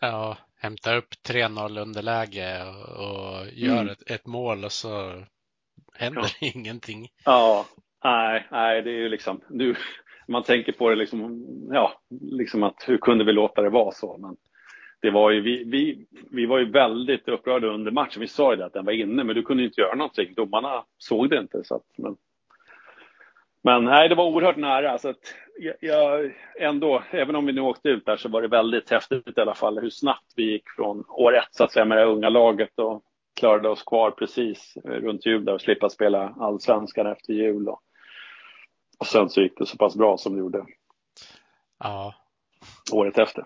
[0.00, 3.88] Ja, hämtar upp 3-0 underläge och, och gör mm.
[3.88, 5.22] ett, ett, mål och så
[5.94, 6.50] händer ja.
[6.54, 7.08] ingenting.
[7.24, 7.66] Ja,
[8.04, 9.74] nej, nej, det är ju liksom, nu,
[10.28, 14.16] man tänker på det liksom, ja, liksom att hur kunde vi låta det vara så?
[14.18, 14.36] Men
[15.00, 18.20] det var ju, vi, vi, vi var ju väldigt upprörda under matchen.
[18.20, 20.34] Vi sa ju det att den var inne, men du kunde inte göra någonting.
[20.34, 21.64] Domarna såg det inte.
[21.64, 22.16] Så att, men
[23.62, 24.98] men nej, det var oerhört nära.
[24.98, 25.34] Så att
[25.80, 29.40] jag, ändå, även om vi nu åkte ut där så var det väldigt häftigt i
[29.40, 32.28] alla fall hur snabbt vi gick från år ett så att säga med det unga
[32.28, 33.02] laget och
[33.40, 37.68] klarade oss kvar precis runt jul där och slippa spela allsvenskan efter jul.
[37.68, 37.80] Och,
[38.98, 40.66] och sen så gick det så pass bra som det gjorde.
[41.78, 42.14] Ja.
[42.92, 43.44] Året efter.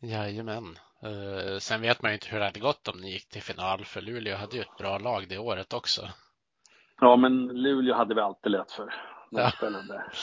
[0.00, 0.78] Jajamän.
[1.04, 3.84] Uh, sen vet man ju inte hur det hade gått om ni gick till final
[3.84, 6.08] för Luleå hade ju ett bra lag det året också.
[7.00, 8.94] Ja, men Luleå hade vi alltid lätt för.
[9.30, 9.52] Ja.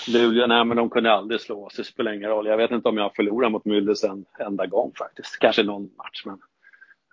[0.07, 2.47] Luleå, nej men de kunde aldrig slå oss, det spelar ingen roll.
[2.47, 5.39] Jag vet inte om jag har förlorat mot Myllys en enda gång faktiskt.
[5.39, 6.39] Kanske någon match, men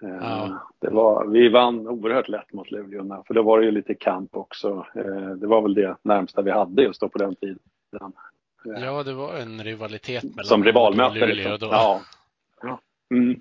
[0.03, 0.67] eh, ja.
[0.81, 4.37] det var, vi vann oerhört lätt mot Luleå, för då var det ju lite kamp
[4.37, 4.87] också.
[4.95, 7.59] Eh, det var väl det närmsta vi hade just då på den tiden.
[8.65, 11.15] Ja, det var en rivalitet mellan Som rivalmöte.
[11.15, 11.59] Luleå liksom.
[11.69, 11.75] då.
[11.75, 12.01] Ja.
[12.63, 12.81] ja.
[13.11, 13.41] Mm.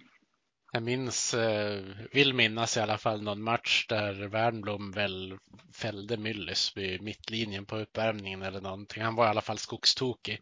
[0.72, 5.38] Jag minns, eh, vill minnas i alla fall någon match där Wernbloom väl
[5.74, 9.04] fällde Myllys vid mittlinjen på uppvärmningen eller någonting.
[9.04, 10.42] Han var i alla fall skogstokig.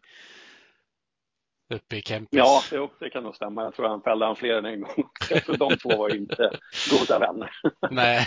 [1.74, 2.38] Uppe i Kempis.
[2.38, 3.62] Ja, jo, det kan nog stämma.
[3.64, 5.08] Jag tror han fällde han fler än en gång.
[5.30, 6.50] Jag de två var inte
[6.90, 7.50] goda vänner.
[7.90, 8.26] Nej.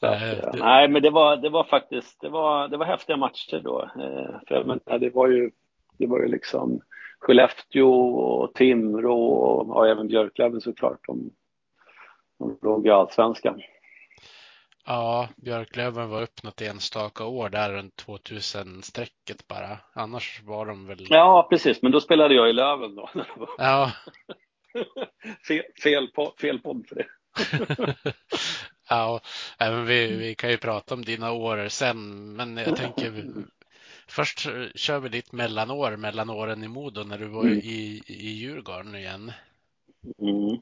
[0.00, 0.58] Att, det...
[0.58, 3.82] Nej, men det var, det var faktiskt, det var, det var häftiga matcher då.
[3.82, 5.50] Eh, för, men, det var ju,
[5.98, 6.80] det var ju liksom
[7.26, 11.00] Skellefteå och Timrå och ja, även Björklöven såklart.
[11.06, 11.30] De,
[12.38, 13.62] de låg i allsvenskan.
[14.86, 19.78] Ja, Björklöven var upp något enstaka år där runt 2000-strecket bara.
[19.92, 21.06] Annars var de väl...
[21.10, 23.10] Ja, precis, men då spelade jag i Löven då.
[23.58, 23.92] Ja.
[25.48, 27.06] fel, fel, på, fel podd för det.
[28.88, 29.20] Ja,
[29.58, 33.24] även vi, vi kan ju prata om dina år sen, men jag tänker
[34.08, 34.38] först
[34.74, 37.58] kör vi ditt mellanår mellan åren i Modo när du var mm.
[37.58, 39.32] i, i Djurgården igen.
[40.18, 40.60] Mm.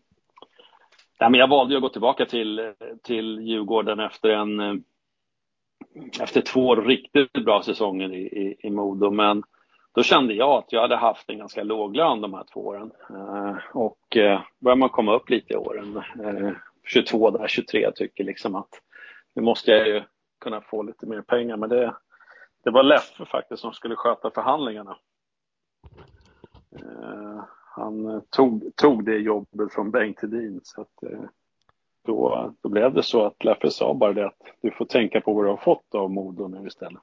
[1.19, 4.85] Ja, men jag valde att gå tillbaka till, till Djurgården efter en
[6.21, 9.43] efter två riktigt bra säsonger i, i, i Modo, men
[9.95, 12.91] då kände jag att jag hade haft en ganska låg lön de här två åren.
[13.11, 16.53] Eh, och eh, börjar man komma upp lite i åren, eh,
[16.85, 18.81] 22 där, 23, tycker liksom att
[19.35, 20.03] nu måste jag ju
[20.41, 21.57] kunna få lite mer pengar.
[21.57, 21.95] Men det,
[22.65, 24.97] det var Leffe faktiskt som skulle sköta förhandlingarna.
[26.77, 27.45] Eh,
[27.77, 30.61] han tog, tog det jobbet från Bengt Hedin.
[30.63, 31.25] Så att, eh,
[32.07, 35.33] då, då blev det så att Leffe sa bara det att du får tänka på
[35.33, 37.03] vad du har fått av Modo nu istället.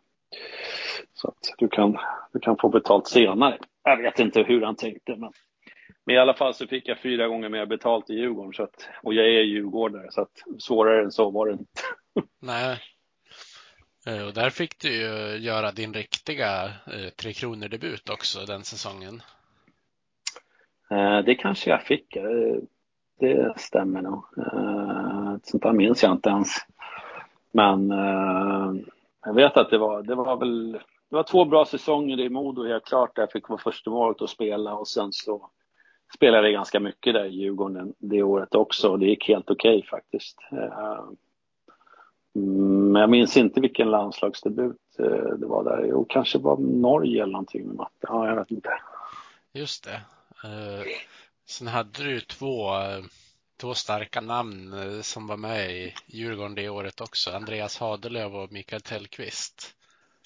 [1.14, 1.98] Så att du kan,
[2.34, 3.58] du kan få betalt senare.
[3.84, 5.32] Jag vet inte hur han tänkte, men,
[6.06, 8.54] men i alla fall så fick jag fyra gånger mer betalt i Djurgården.
[8.54, 11.82] Så att, och jag är djurgårdare, så att svårare än så var det inte.
[12.40, 12.80] Nej.
[14.06, 19.22] Eh, och där fick du ju göra din riktiga eh, Tre Kronor-debut också den säsongen.
[20.92, 22.16] Eh, det kanske jag fick.
[22.16, 22.56] Eh,
[23.20, 24.24] det stämmer nog.
[24.38, 26.48] Eh, sånt där minns jag inte ens.
[27.52, 27.90] Men
[29.26, 30.72] jag vet att det var, det var väl
[31.10, 33.16] det var två bra säsonger i Modo helt klart.
[33.16, 35.50] Där jag fick vara första målet att spela och sen så
[36.16, 38.90] spelade jag ganska mycket där i Djurgården det året också.
[38.90, 40.38] och Det gick helt okej okay, faktiskt.
[42.34, 45.86] Men jag minns inte vilken landslagsdebut eh, det var där.
[45.90, 48.08] Jo, kanske var Norge eller någonting med matte.
[48.08, 48.70] Ja, jag vet inte.
[49.54, 50.02] Just det.
[50.44, 50.86] Eh,
[51.46, 52.70] sen hade du två,
[53.62, 57.32] två starka namn eh, som var med i Djurgården det året också.
[57.32, 59.76] Andreas Hadelöv och Mikael Tellqvist.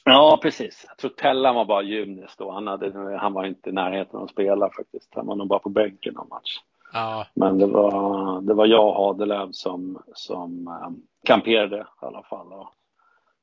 [0.04, 0.86] Ja, precis.
[0.88, 2.52] Jag tror Tellan var bara junis då.
[2.52, 5.10] Han, hade, han var inte i närheten av att spela faktiskt.
[5.16, 6.60] Han var nog bara på bänken någon match.
[6.96, 7.28] Ja.
[7.34, 12.68] Men det var, det var jag och Hadelöv som, som um, kamperade i alla fall.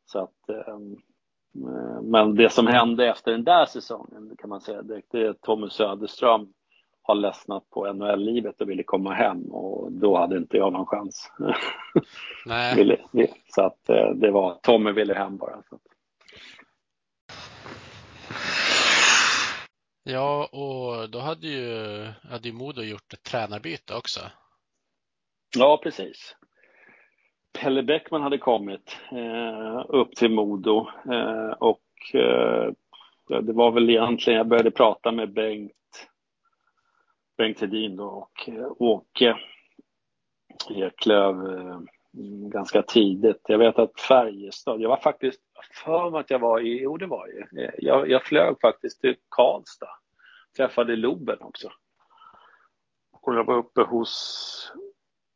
[0.07, 0.97] Så att, um,
[2.03, 5.41] men det som hände efter den där säsongen kan man säga det, det är att
[5.41, 6.49] Tommy Söderström
[7.03, 11.33] har ledsnat på NHL-livet och ville komma hem och då hade inte jag någon chans.
[12.47, 13.07] Nej.
[13.55, 15.63] så att eh, det var, Tommy ville hem bara.
[15.69, 15.92] Så att.
[20.05, 24.21] Ja, och då hade ju, hade ju Modo gjort ett tränarbyte också.
[25.57, 26.37] Ja, precis.
[27.53, 32.73] Pelle Bäckman hade kommit eh, upp till Modo eh, och eh,
[33.29, 36.09] det var väl egentligen, jag började prata med Bengt,
[37.37, 39.37] Bengt Hedin då och eh, Åke
[40.71, 41.81] Eklöf eh,
[42.49, 43.41] ganska tidigt.
[43.49, 45.43] Jag vet att Färjestad, jag var faktiskt
[45.85, 49.17] för mig att jag var i, jo det var ju, jag, jag flög faktiskt till
[49.29, 49.89] Karlstad.
[50.57, 51.69] Träffade Loben också.
[53.13, 54.73] Och jag var uppe hos,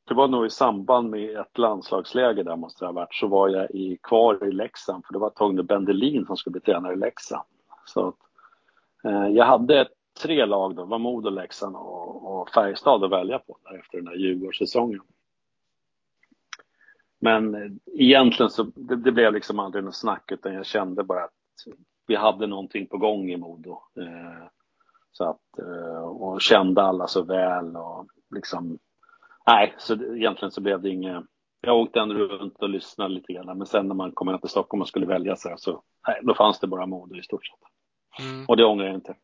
[0.09, 3.49] det var nog i samband med ett landslagsläge där måste det ha varit, så var
[3.49, 6.97] jag i, kvar i Leksand för det var Torgny Bendelin som skulle bli tränare i
[6.97, 7.47] Leksand.
[7.85, 8.15] Så att,
[9.05, 9.89] eh, jag hade
[10.23, 14.07] tre lag då, var Modo, Leksand och, och Färjestad att välja på där efter den
[14.07, 15.01] här Djurgårdssäsongen.
[17.21, 21.33] Men egentligen så det, det blev liksom aldrig något snack utan jag kände bara att
[22.07, 23.83] vi hade någonting på gång i Modo.
[24.01, 24.49] Eh,
[25.13, 28.79] så att, eh, och kände alla så väl och liksom,
[29.47, 31.25] nej, så det, egentligen så blev det inget,
[31.61, 34.51] jag åkte ändå runt och lyssnade lite grann, men sen när man kom hem till
[34.51, 37.61] Stockholm och skulle välja sig så, nej, då fanns det bara Modo i stort sett.
[38.27, 38.45] Mm.
[38.49, 39.17] Och det ångrar jag inte.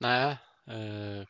[0.00, 0.30] Nej,
[0.66, 1.26] eh,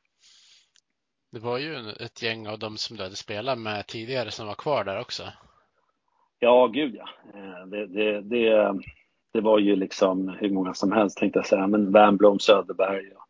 [1.32, 4.54] det var ju ett gäng av dem som du hade spelat med tidigare som var
[4.54, 5.22] kvar där också.
[6.42, 7.08] Ja, gud ja.
[7.34, 8.74] Eh, det, det, det,
[9.32, 13.28] det var ju liksom hur många som helst tänkte jag säga, men Wernbloom, Söderberg och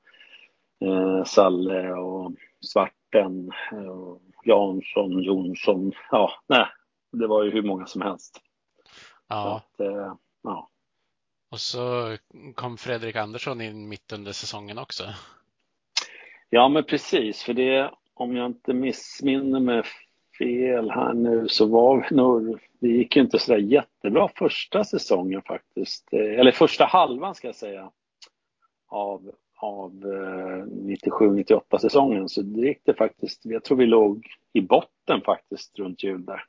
[0.88, 3.50] eh, Salle och Svarten
[3.90, 5.92] och Jansson, Jonsson.
[6.10, 6.66] Ja, nej,
[7.12, 8.40] det var ju hur många som helst.
[9.28, 9.56] Ja.
[9.56, 10.68] Att, eh, ja.
[11.50, 12.16] Och så
[12.54, 15.04] kom Fredrik Andersson in mitt under säsongen också.
[16.50, 19.82] Ja, men precis, för det om jag inte missminner mig
[20.40, 25.42] fel här nu så var vi nog, det gick ju inte sådär jättebra första säsongen
[25.42, 27.90] faktiskt, eh, eller första halvan ska jag säga,
[28.88, 32.28] av, av eh, 97-98 säsongen.
[32.28, 36.44] Så det gick det faktiskt, jag tror vi låg i botten faktiskt runt jul där.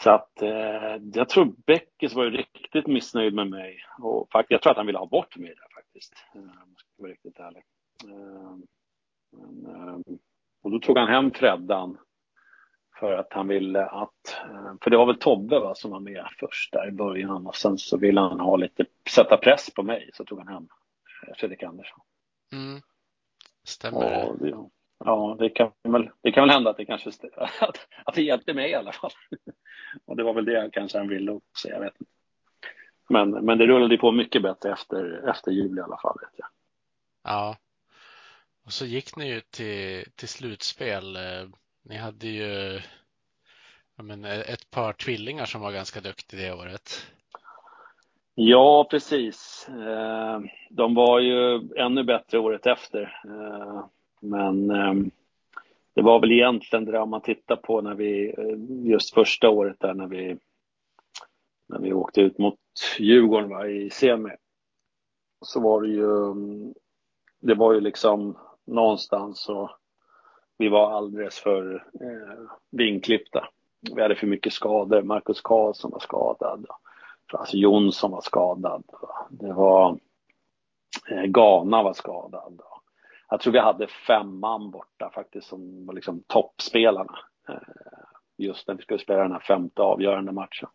[0.00, 4.62] Så att eh, jag tror Beckis var ju riktigt missnöjd med mig och faktiskt, jag
[4.62, 6.12] tror att han ville ha bort mig där faktiskt.
[6.34, 7.62] Eh, om jag ska vara riktigt ärlig.
[8.04, 8.56] Eh,
[9.32, 9.98] men, eh,
[10.62, 11.98] och då tog han hem Freddan
[12.98, 16.26] för att han ville att, eh, för det var väl Tobbe va, som var med
[16.40, 20.10] först där i början och sen så ville han ha lite, sätta press på mig
[20.14, 20.68] så tog han hem
[21.26, 22.00] eh, Fredrik Andersson.
[22.52, 22.80] Mm.
[23.64, 24.68] Stämmer och det?
[25.04, 27.08] Ja, det kan väl, det kan väl hända att det kanske
[27.60, 29.10] att, att det hjälpte mig i alla fall.
[30.04, 32.12] Och det var väl det kanske han ville också, jag vet inte.
[33.08, 36.48] Men, men det rullade på mycket bättre efter, efter jul i alla fall, vet jag.
[37.22, 37.56] Ja.
[38.68, 41.16] Och så gick ni ju till, till slutspel.
[41.16, 41.48] Eh,
[41.82, 42.80] ni hade ju
[43.96, 46.90] men, eh, ett par tvillingar som var ganska duktiga det året.
[48.34, 49.68] Ja, precis.
[49.68, 50.40] Eh,
[50.70, 53.20] de var ju ännu bättre året efter.
[54.20, 54.68] Men
[55.94, 58.34] det var väl egentligen det där man tittar på när vi,
[58.84, 60.36] just första året där när vi,
[61.68, 62.58] när vi åkte ut mot
[62.98, 64.30] Djurgården va, i semi.
[65.40, 66.74] Så var det ju, mm,
[67.40, 68.36] det var ju liksom
[68.68, 69.70] någonstans så
[70.58, 73.48] vi var alldeles för eh, vinklippta.
[73.94, 75.02] Vi hade för mycket skador.
[75.02, 76.66] Marcus Karlsson var skadad.
[77.30, 78.84] Frans Jonsson var skadad.
[79.30, 79.98] Det var
[81.10, 82.60] eh, Ghana var skadad.
[83.30, 87.18] Jag tror vi hade fem man borta faktiskt som var liksom toppspelarna.
[87.48, 87.58] Eh,
[88.36, 90.68] just när vi skulle spela den här femte avgörande matchen.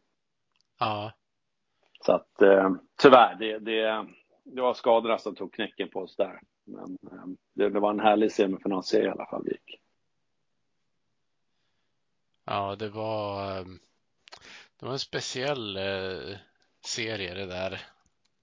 [0.80, 1.12] Ja.
[2.06, 2.72] Så att eh,
[3.02, 4.08] tyvärr, det, det,
[4.44, 6.40] det var skadorna som tog knäcken på oss där.
[6.66, 9.80] Men eh, det, det var en härlig semifinalserie i alla fall gick.
[12.46, 13.66] Ja, det var, eh,
[14.80, 16.38] det var en speciell eh,
[16.86, 17.72] serie det där.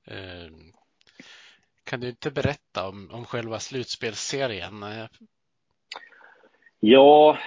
[0.04, 0.50] Eh,
[1.84, 4.84] kan du inte berätta om, om själva slutspelsserien?
[6.80, 7.38] Ja,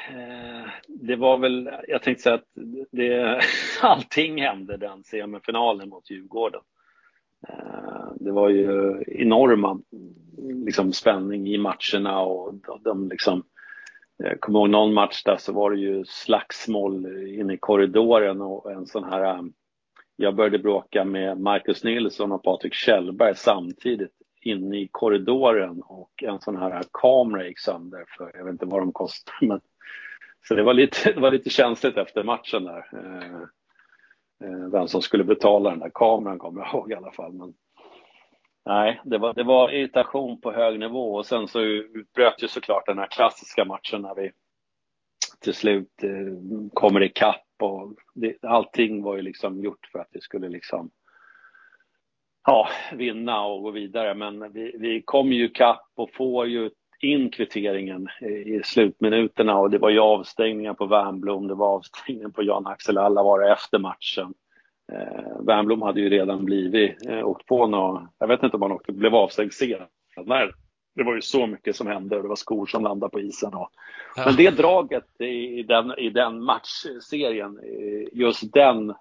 [0.88, 2.49] det var väl, jag tänkte säga att
[2.91, 3.41] det,
[3.82, 6.61] allting hände den semifinalen mot Djurgården.
[7.50, 9.80] Eh, det var ju enorma
[10.66, 13.44] liksom, spänning i matcherna och de liksom
[14.18, 18.72] jag kommer ihåg någon match där så var det ju slagsmål inne i korridoren och
[18.72, 19.41] en sån här eh,
[20.16, 26.39] jag började bråka med Marcus Nilsson och Patrik Kjellberg samtidigt inne i korridoren och en
[26.39, 29.62] sån här kamera gick sönder för jag vet inte vad de kostar men
[30.48, 32.86] så det var lite, det var lite känsligt efter matchen där.
[34.43, 37.34] Eh, vem som skulle betala den där kameran kommer jag ihåg i alla fall.
[37.34, 37.53] Men,
[38.65, 42.86] nej, det var, det var irritation på hög nivå och sen så utbröt ju såklart
[42.86, 44.31] den här klassiska matchen när vi
[45.39, 50.21] till slut eh, kommer ikapp och det, allting var ju liksom gjort för att vi
[50.21, 50.91] skulle liksom
[52.45, 54.13] ja, vinna och gå vidare.
[54.13, 56.71] Men vi, vi kom ju kapp och får ju
[57.04, 58.08] in kvitteringen
[58.45, 63.24] i slutminuterna och det var ju avstängningar på Wernbloom, det var avstängningar på Jan-Axel Alla
[63.24, 64.34] var det efter matchen.
[64.91, 68.72] Eh, Wernbloom hade ju redan blivit, eh, åkt på något, jag vet inte om han
[68.72, 69.82] åkte, blev avstängd sent.
[70.95, 73.54] Det var ju så mycket som hände och det var skor som landade på isen.
[73.54, 73.70] Och,
[74.16, 74.24] ja.
[74.26, 77.60] Men det draget i den, i den matchserien,
[78.12, 78.93] just den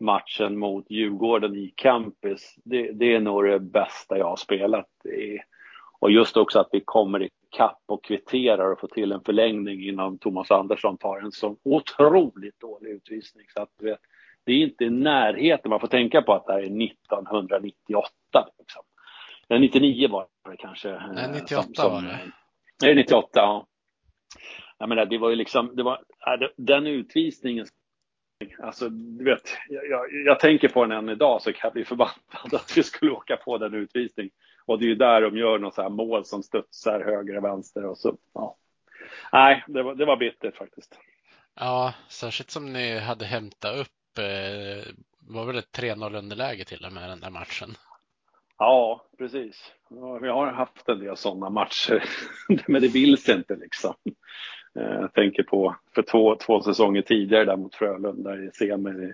[0.00, 4.88] matchen mot Djurgården i campus, det, det är nog det bästa jag har spelat.
[5.06, 5.38] I,
[6.02, 10.18] och just också att vi kommer ikapp och kvitterar och får till en förlängning innan
[10.18, 13.46] Thomas Andersson tar en så otroligt dålig utvisning.
[13.54, 13.98] Så att, vet,
[14.44, 18.10] det är inte i närheten, man får tänka på att det här är 1998.
[18.58, 18.82] Liksom.
[19.48, 20.88] 99 var det kanske.
[21.14, 22.18] Nej, 98 som, som, var det.
[22.82, 23.66] Nej, 98, ja.
[24.78, 26.00] Jag menar, det var ju liksom, det var,
[26.56, 27.66] den utvisningen
[28.62, 32.14] Alltså, du vet, jag, jag, tänker på den än idag så kan jag bli förbannad
[32.52, 34.30] att vi skulle åka på den utvisning.
[34.66, 37.44] Och det är ju där de gör något så här mål som studsar höger och
[37.44, 38.56] vänster och så, ja.
[39.32, 40.98] Nej, det var, det var bittert faktiskt.
[41.54, 44.92] Ja, särskilt som ni hade hämtat upp, eh,
[45.28, 47.74] var väl ett 3-0 underläge till och med den där matchen?
[48.58, 49.72] Ja, precis.
[49.88, 52.04] Ja, vi har haft en del sådana matcher,
[52.66, 53.94] men det vill sig inte liksom.
[54.78, 59.12] Eh, jag tänker på för två, två säsonger tidigare där mot Frölunda i semi.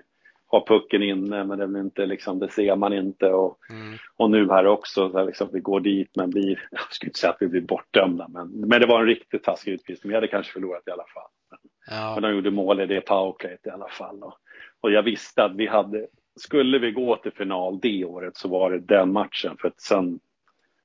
[0.50, 3.26] Har pucken inne men det, inte, liksom, det ser man inte.
[3.26, 3.98] Och, mm.
[4.16, 7.20] och nu här också, så här, liksom, vi går dit men blir, jag skulle inte
[7.20, 10.08] säga att vi blir bortdömda men, men det var en riktigt taskig utvisning.
[10.08, 11.60] Vi hade kanske förlorat i alla fall.
[11.90, 12.14] Ja.
[12.14, 14.22] Men de gjorde mål i det powerplayet i alla fall.
[14.22, 14.34] Och,
[14.80, 18.70] och jag visste att vi hade, skulle vi gå till final det året så var
[18.70, 19.56] det den matchen.
[19.60, 20.20] För att sen,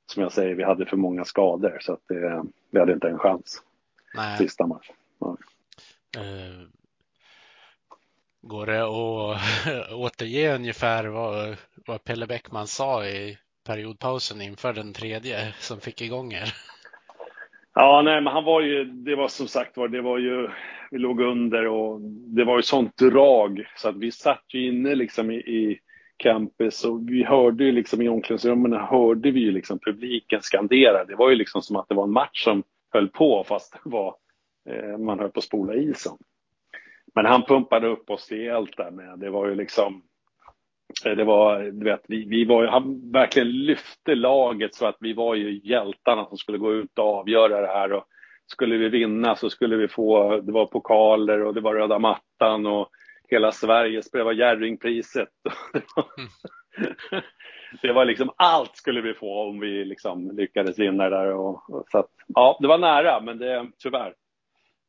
[0.06, 3.20] som jag säger, vi hade för många skador så att det, vi hade inte en
[3.20, 3.64] chans.
[4.16, 4.38] Nej.
[4.38, 4.96] Sista matchen.
[5.20, 5.38] Ja.
[6.18, 6.68] Uh,
[8.44, 11.56] går det att återge ungefär vad,
[11.88, 13.38] vad Pelle Bäckman sa i
[13.68, 16.54] periodpausen inför den tredje som fick igång er?
[17.76, 20.50] Ja, nej, men han var ju, det var som sagt var, det var ju,
[20.92, 22.02] vi låg under och
[22.36, 25.80] det var ju sånt drag så att vi satt ju inne liksom i, i
[26.18, 31.06] campus och vi hörde ju liksom i omklädningsrummen hörde vi ju liksom publiken skandera.
[31.06, 32.64] Det var ju liksom som att det var en match som
[32.94, 34.16] höll på fast det var,
[34.70, 36.18] eh, man höll på att spola isen.
[37.16, 39.20] Men han pumpade upp oss rejält där med.
[39.20, 40.04] Det var ju liksom,
[41.06, 44.98] eh, det var, du vet, vi, vi var ju, han verkligen lyfte laget så att
[45.00, 47.94] vi var ju hjältarna som skulle gå ut och avgöra det här.
[47.94, 48.06] Och
[48.46, 52.66] skulle vi vinna så skulle vi få, det var pokaler och det var röda mattan
[52.66, 52.90] och
[53.30, 55.30] hela Sverige, det var Jerringpriset.
[56.18, 56.30] Mm.
[57.82, 61.34] det var liksom allt skulle vi få om vi liksom lyckades vinna det där.
[61.34, 64.14] Och, och, så att, ja, det var nära, men det tyvärr.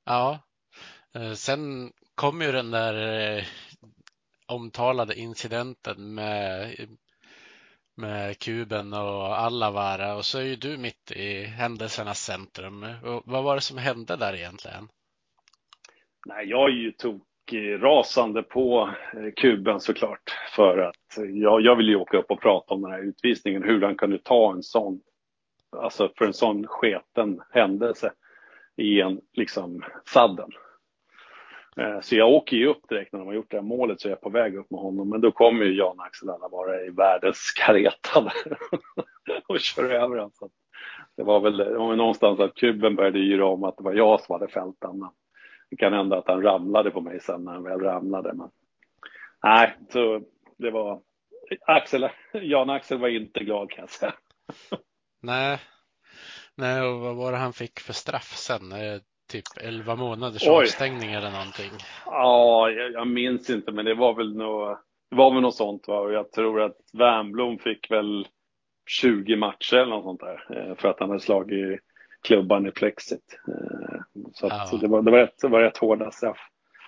[0.04, 0.38] Ja,
[1.14, 2.94] eh, sen kom ju den där
[3.36, 3.44] eh,
[4.46, 6.76] omtalade incidenten med,
[7.96, 12.86] med kuben och Allavara och så är ju du mitt i händelsernas centrum.
[13.04, 14.88] Och vad var det som hände där egentligen?
[16.26, 17.22] Nej, jag är ju tok
[17.80, 20.30] rasande på eh, kuben såklart.
[20.56, 23.62] För att jag, jag vill ju åka upp och prata om den här utvisningen.
[23.62, 25.00] Hur han kunde ta en sån,
[25.76, 28.12] alltså för en sån sketen händelse
[28.76, 30.50] i en liksom sadden.
[31.80, 34.08] Eh, så jag åker ju upp direkt när de har gjort det här målet så
[34.08, 35.10] är jag på väg upp med honom.
[35.10, 38.58] Men då kommer ju Jan-Axel vara i världens kareta där
[39.48, 40.50] och kör över honom.
[41.16, 44.20] Det var väl det var någonstans att kuben började yra om att det var jag
[44.20, 45.14] som hade fällt honom.
[45.70, 48.32] Det kan hända att han ramlade på mig sen när han väl ramlade.
[48.32, 48.50] Men
[49.42, 50.22] nej, så
[50.56, 51.00] det var
[51.66, 54.14] Axel, Jan-Axel var inte glad kan jag säga.
[55.22, 55.58] Nej.
[56.56, 58.72] Nej, och vad var det han fick för straff sen?
[58.72, 59.00] Eh,
[59.34, 60.50] Typ 11 månaders Oj.
[60.50, 61.70] avstängning eller någonting?
[62.06, 64.78] Ja, jag, jag, minns inte, men det var väl något,
[65.10, 65.88] det var väl något sånt.
[65.88, 66.00] Va?
[66.00, 68.28] Och jag tror att Wernbloom fick väl
[68.86, 71.80] 20 matcher eller något sånt där eh, för att han hade slagit
[72.22, 73.40] klubban i plexit.
[73.48, 74.00] Eh,
[74.34, 74.78] så, ja.
[74.80, 76.38] det, var, det, var rätt, det var rätt hårda straff.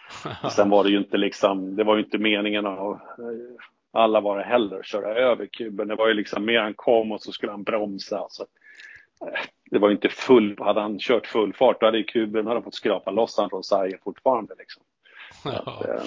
[0.50, 4.38] Sen var det ju inte liksom, det var ju inte meningen av eh, alla var
[4.38, 5.88] det heller, köra över kuben.
[5.88, 8.26] Det var ju liksom mer han kom och så skulle han bromsa.
[8.28, 8.46] Så,
[9.70, 12.74] det var inte full, hade han kört full fart då hade ju kuben hade fått
[12.74, 14.54] skrapa loss han från sargen fortfarande.
[14.58, 14.82] Liksom.
[15.44, 15.50] Ja.
[15.50, 16.06] Att,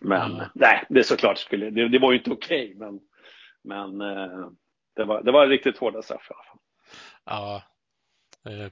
[0.00, 0.50] men ja.
[0.54, 3.00] nej, det är såklart skulle, det, det var ju inte okej, okay, men,
[3.62, 3.98] men
[4.96, 6.58] det, var, det var riktigt hårda straff i alla fall.
[7.24, 7.71] Ja, Eh,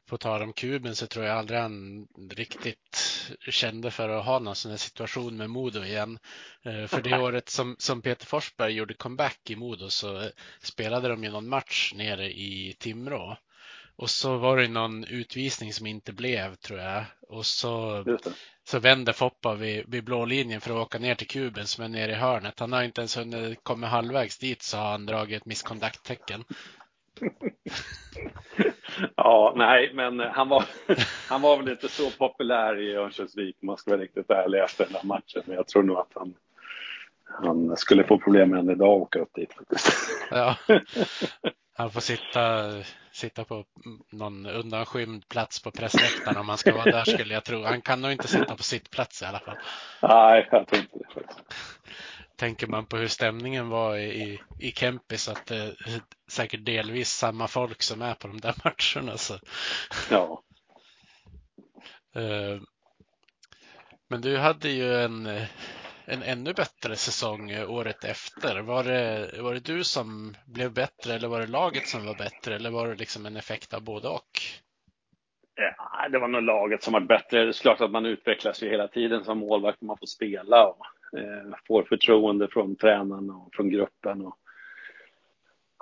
[0.07, 2.99] på tal om kuben så tror jag aldrig han riktigt
[3.49, 6.19] kände för att ha någon sån här situation med Modo igen.
[6.65, 10.31] Eh, för det året som, som Peter Forsberg gjorde comeback i Modo så
[10.63, 13.37] spelade de ju någon match nere i Timrå.
[13.97, 17.05] Och så var det någon utvisning som inte blev tror jag.
[17.29, 18.05] Och så,
[18.65, 21.89] så vände Foppa vid, vid blå linjen för att åka ner till kuben som är
[21.89, 22.61] nere i hörnet.
[22.61, 26.45] Han har inte ens hunnit komma halvvägs dit så har han dragit ett misconduct-tecken.
[29.17, 30.65] Ja, nej, men han var,
[31.29, 34.85] han var väl inte så populär i Örnsköldsvik om man ska vara riktigt ärlig efter
[34.85, 35.43] den där matchen.
[35.45, 36.35] Men jag tror nog att han,
[37.25, 39.93] han skulle få problem än idag att åka upp dit faktiskt.
[40.31, 40.57] Ja,
[41.77, 42.73] han får sitta,
[43.13, 43.65] sitta på
[44.13, 47.63] någon undanskymd plats på pressläktaren om han ska vara där skulle jag tro.
[47.63, 49.57] Han kan nog inte sitta på sitt plats i alla fall.
[50.03, 51.23] Nej, jag tror inte det
[52.41, 55.75] tänker man på hur stämningen var i, i Kempis att det är
[56.31, 59.17] säkert delvis samma folk som är på de där matcherna.
[59.17, 59.35] Så.
[60.11, 60.43] Ja.
[62.15, 62.61] Eh,
[64.09, 65.27] men du hade ju en,
[66.05, 68.61] en ännu bättre säsong året efter.
[68.61, 72.55] Var det, var det du som blev bättre eller var det laget som var bättre
[72.55, 74.41] eller var det liksom en effekt av både och?
[75.55, 77.45] Ja, det var nog laget som var bättre.
[77.45, 79.81] Det är klart att man utvecklas ju hela tiden som målvakt.
[79.81, 80.87] Man får spela och
[81.19, 84.40] eh, får förtroende från tränaren och från gruppen och,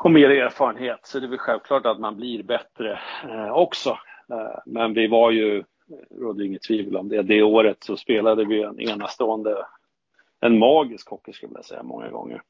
[0.05, 1.01] och mer erfarenhet.
[1.03, 3.91] Så det är väl självklart att man blir bättre eh, också.
[4.31, 8.45] Eh, men vi var ju, det råder inget tvivel om det, det året så spelade
[8.45, 9.67] vi en enastående,
[10.41, 12.43] en magisk hockey skulle jag säga många gånger.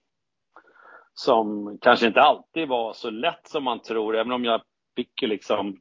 [1.15, 4.63] Som kanske inte alltid var så lätt som man tror, även om jag
[4.97, 5.79] fick ju liksom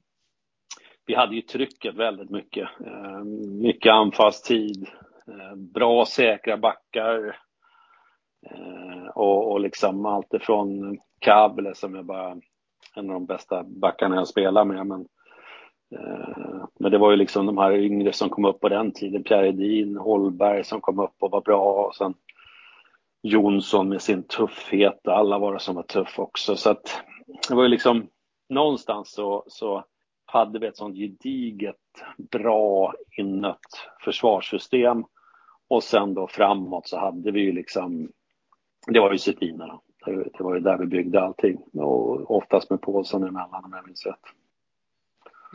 [1.08, 2.70] vi hade ju trycket väldigt mycket.
[2.86, 3.24] Eh,
[3.62, 4.88] mycket anfallstid,
[5.28, 7.38] eh, bra säkra backar.
[8.46, 12.32] Eh, och, och liksom allt ifrån Kable som är bara
[12.96, 14.88] en av de bästa backarna jag spelar med.
[14.88, 15.08] Men,
[15.96, 19.24] eh, men det var ju liksom de här yngre som kom upp på den tiden.
[19.24, 21.88] Pierre Edin, Holberg som kom upp och var bra.
[21.88, 22.14] Och sen
[23.22, 25.08] Jonsson med sin tuffhet.
[25.08, 26.56] Alla var det som var tuff också.
[26.56, 27.04] Så att
[27.50, 28.08] det var ju liksom
[28.50, 29.84] någonstans så, så
[30.26, 31.76] hade vi ett sånt gediget,
[32.32, 35.04] bra inött försvarssystem
[35.68, 38.12] och sen då framåt så hade vi ju liksom,
[38.88, 39.80] det var ju Cetina.
[40.06, 44.06] Det, var ju där vi byggde allting och oftast med Paulsson emellan om jag minns
[44.06, 44.24] rätt.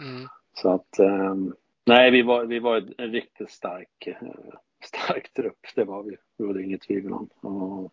[0.00, 0.28] Mm.
[0.54, 1.34] Så att, eh,
[1.86, 4.16] nej, vi var, vi var en riktigt stark, eh,
[4.84, 5.66] stark trupp.
[5.74, 7.28] Det var vi, det var det inget tvivel om.
[7.40, 7.92] Och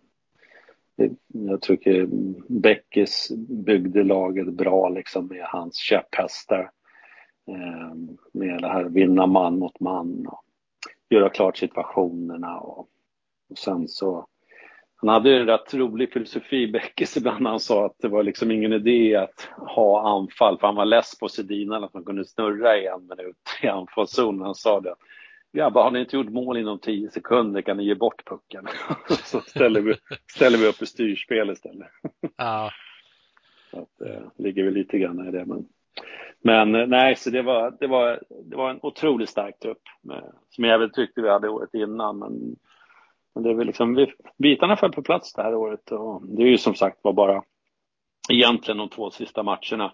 [1.28, 2.08] jag tycker
[2.48, 6.72] Beckis byggde laget bra liksom med hans käpphästar.
[7.48, 7.96] Eh,
[8.32, 10.28] med det här vinna man mot man.
[10.28, 10.44] Och
[11.10, 12.88] göra klart situationerna och,
[13.50, 14.28] och sen så
[15.00, 18.74] han hade en rätt rolig filosofi, Bäckis, ibland han sa att det var liksom ingen
[18.74, 22.88] idé att ha anfall, för han var less på Sedina, att man kunde snurra i
[22.88, 24.42] en minut i anfallszon.
[24.42, 24.96] Han sa det.
[25.54, 28.68] Grabbar, har ni inte gjort mål inom tio sekunder kan ni ge bort pucken.
[29.24, 29.96] så ställer vi,
[30.32, 31.88] ställer vi upp i styrspel istället.
[32.38, 32.72] Ja.
[33.72, 35.46] så att, eh, ligger vi lite grann i det.
[35.46, 35.66] Men,
[36.42, 39.82] men eh, nej, så det var, det, var, det var en otroligt stark trupp.
[40.50, 42.20] Som jag väl tyckte vi hade året innan.
[42.20, 42.56] Men
[43.40, 46.48] men det är väl liksom, bitarna föll på plats det här året och det är
[46.48, 47.44] ju som sagt var bara
[48.30, 49.94] egentligen de två sista matcherna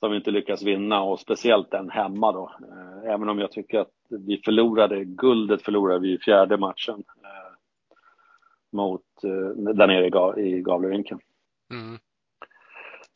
[0.00, 2.50] som vi inte lyckas vinna och speciellt den hemma då.
[2.60, 7.54] Eh, även om jag tycker att vi förlorade, guldet förlorade vi i fjärde matchen eh,
[8.72, 11.18] mot, eh, där nere i, Gavlerinken.
[11.70, 11.98] Mm.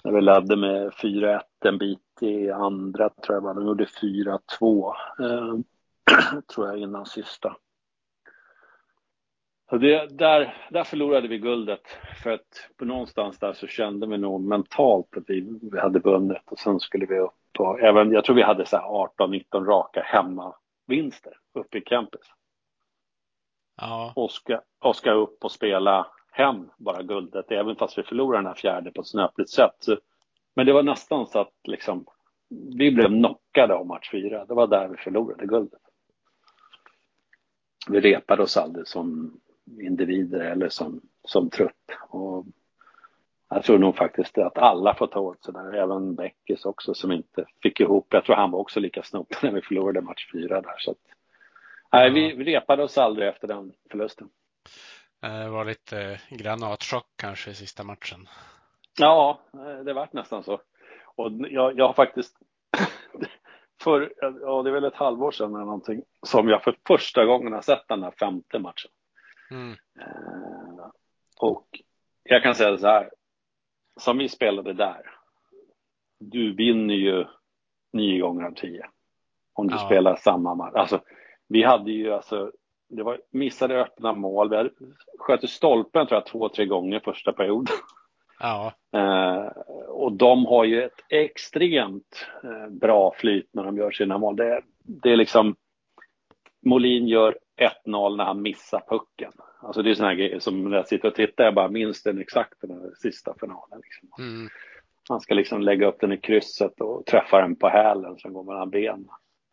[0.04, 5.54] När vi ledde med 4-1 en bit i andra tror jag, de gjorde 4-2 eh,
[6.54, 7.56] tror jag innan sista.
[9.70, 14.18] Så det, där, där förlorade vi guldet för att på någonstans där så kände vi
[14.18, 18.24] nog mentalt att vi, vi hade vunnit och sen skulle vi upp och även, jag
[18.24, 18.76] tror vi hade så
[19.18, 22.26] 18-19 raka hemmavinster uppe i campus.
[23.80, 24.12] Ja.
[24.16, 28.46] Och ska, och ska upp och spela hem bara guldet, även fast vi förlorade den
[28.46, 29.76] här fjärde på ett snöpligt sätt.
[29.78, 29.98] Så,
[30.54, 32.06] men det var nästan så att liksom,
[32.76, 34.44] vi blev knockade av match fyra.
[34.44, 35.80] Det var där vi förlorade guldet.
[37.88, 39.32] Vi repade oss aldrig som
[39.80, 41.92] individer eller som, som trupp.
[42.08, 42.46] Och
[43.50, 47.12] jag tror nog faktiskt att alla får ta åt sig där, även Bäckis också som
[47.12, 48.06] inte fick ihop.
[48.10, 50.74] Jag tror han var också lika snopig när vi förlorade match fyra där.
[50.78, 50.98] Så att,
[51.92, 54.28] nej, vi, vi repade oss aldrig efter den förlusten.
[55.20, 58.28] Det var lite granatchock kanske i sista matchen.
[58.98, 59.40] Ja,
[59.84, 60.60] det vart nästan så.
[61.04, 62.36] Och jag, jag har faktiskt
[63.82, 67.52] för, ja, det är väl ett halvår sedan eller någonting, som jag för första gången
[67.52, 68.90] har sett den här femte matchen.
[69.50, 69.76] Mm.
[70.00, 70.86] Eh,
[71.40, 71.66] och
[72.22, 73.10] jag kan säga så här,
[74.00, 75.02] som vi spelade där,
[76.18, 77.26] du vinner ju
[77.92, 78.86] nio gånger av tio.
[79.52, 79.86] Om du ja.
[79.86, 80.74] spelar samma match.
[80.74, 81.00] Alltså,
[81.48, 82.52] vi hade ju alltså,
[82.88, 84.50] det var missade öppna mål.
[84.50, 84.70] Vi hade,
[85.18, 87.76] sköt i stolpen tror jag två, tre gånger första perioden.
[88.40, 88.72] Ja.
[88.92, 89.46] Eh,
[89.88, 94.36] och de har ju ett extremt eh, bra flyt när de gör sina mål.
[94.36, 95.56] Det, det är liksom,
[96.60, 99.32] Molin gör 1-0 när han missar pucken.
[99.62, 102.20] Alltså det är sådana grejer som när jag sitter och tittar, jag bara minns den
[102.20, 103.80] exakt den här sista finalen.
[103.82, 104.24] Liksom.
[104.24, 104.48] Mm.
[105.08, 108.44] Han ska liksom lägga upp den i krysset och träffa den på hälen som går
[108.44, 109.08] mellan benen.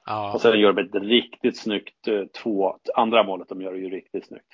[0.06, 0.34] Ja.
[0.34, 3.90] Och sen gör de ett riktigt snyggt eh, två, andra målet de gör det ju
[3.90, 4.54] riktigt snyggt.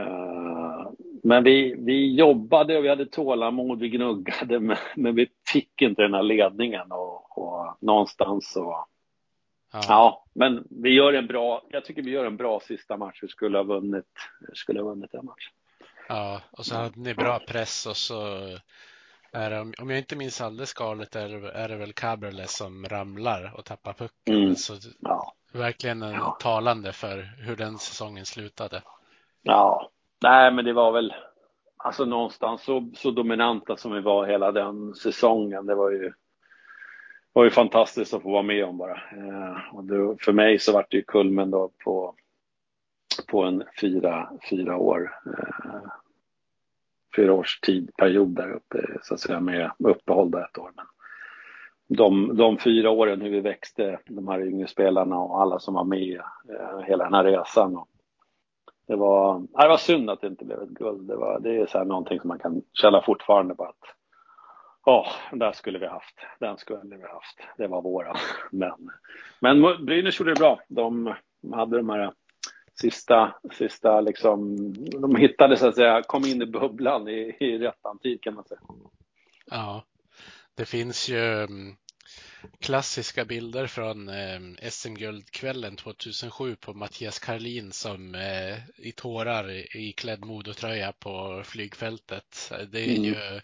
[0.00, 0.90] Uh,
[1.22, 6.02] men vi, vi jobbade och vi hade tålamod, vi gnuggade, men, men vi fick inte
[6.02, 8.86] den här ledningen och, och någonstans så
[9.72, 9.80] Ja.
[9.88, 10.24] ja.
[10.32, 13.18] men vi gör en bra, jag tycker vi gör en bra sista match.
[13.22, 14.06] Vi skulle ha vunnit,
[14.52, 15.52] skulle ha vunnit den matchen.
[16.08, 18.38] Ja, och så hade ni bra press och så
[19.32, 22.84] är det, om jag inte minns alldeles galet är det, är det väl Cabrele som
[22.84, 24.34] ramlar och tappar pucken.
[24.34, 24.56] Mm.
[24.56, 25.34] Så ja.
[25.52, 26.36] verkligen en ja.
[26.40, 28.82] talande för hur den säsongen slutade.
[29.42, 29.90] Ja,
[30.22, 31.14] nej men det var väl
[31.76, 35.66] alltså någonstans så, så dominanta som vi var hela den säsongen.
[35.66, 36.12] Det var ju
[37.32, 38.94] var ju fantastiskt att få vara med om bara.
[38.94, 42.14] Eh, och det, för mig så var det ju kulmen då på,
[43.28, 45.12] på en fyra, fyra år.
[45.26, 45.90] Eh,
[47.16, 50.70] fyra års tidperiod där uppe så att säga med uppehåll där ett år.
[50.76, 50.86] Men
[51.88, 55.84] de, de fyra åren hur vi växte, de här yngre spelarna och alla som var
[55.84, 57.76] med eh, hela den här resan.
[57.76, 57.88] Och
[58.86, 61.08] det, var, det var synd att det inte blev ett guld.
[61.08, 63.97] Det, var, det är så här någonting som man kan känna fortfarande på att
[64.88, 66.14] Ja, oh, där skulle vi haft.
[66.40, 67.38] Den skulle vi haft.
[67.56, 68.16] Det var våra.
[68.50, 68.90] Men,
[69.40, 70.60] men Brynäs gjorde det bra.
[70.68, 71.14] De
[71.52, 72.12] hade de här
[72.80, 74.56] sista, sista liksom,
[75.00, 78.44] de hittade så att säga, kom in i bubblan i, i rättan tid kan man
[78.44, 78.60] säga.
[79.50, 79.84] Ja,
[80.54, 81.76] det finns ju mm,
[82.60, 90.24] klassiska bilder från eh, SM-guldkvällen 2007 på Mattias Karlin som eh, i tårar i klädd
[90.24, 92.52] modotröja på flygfältet.
[92.72, 93.40] Det är mm.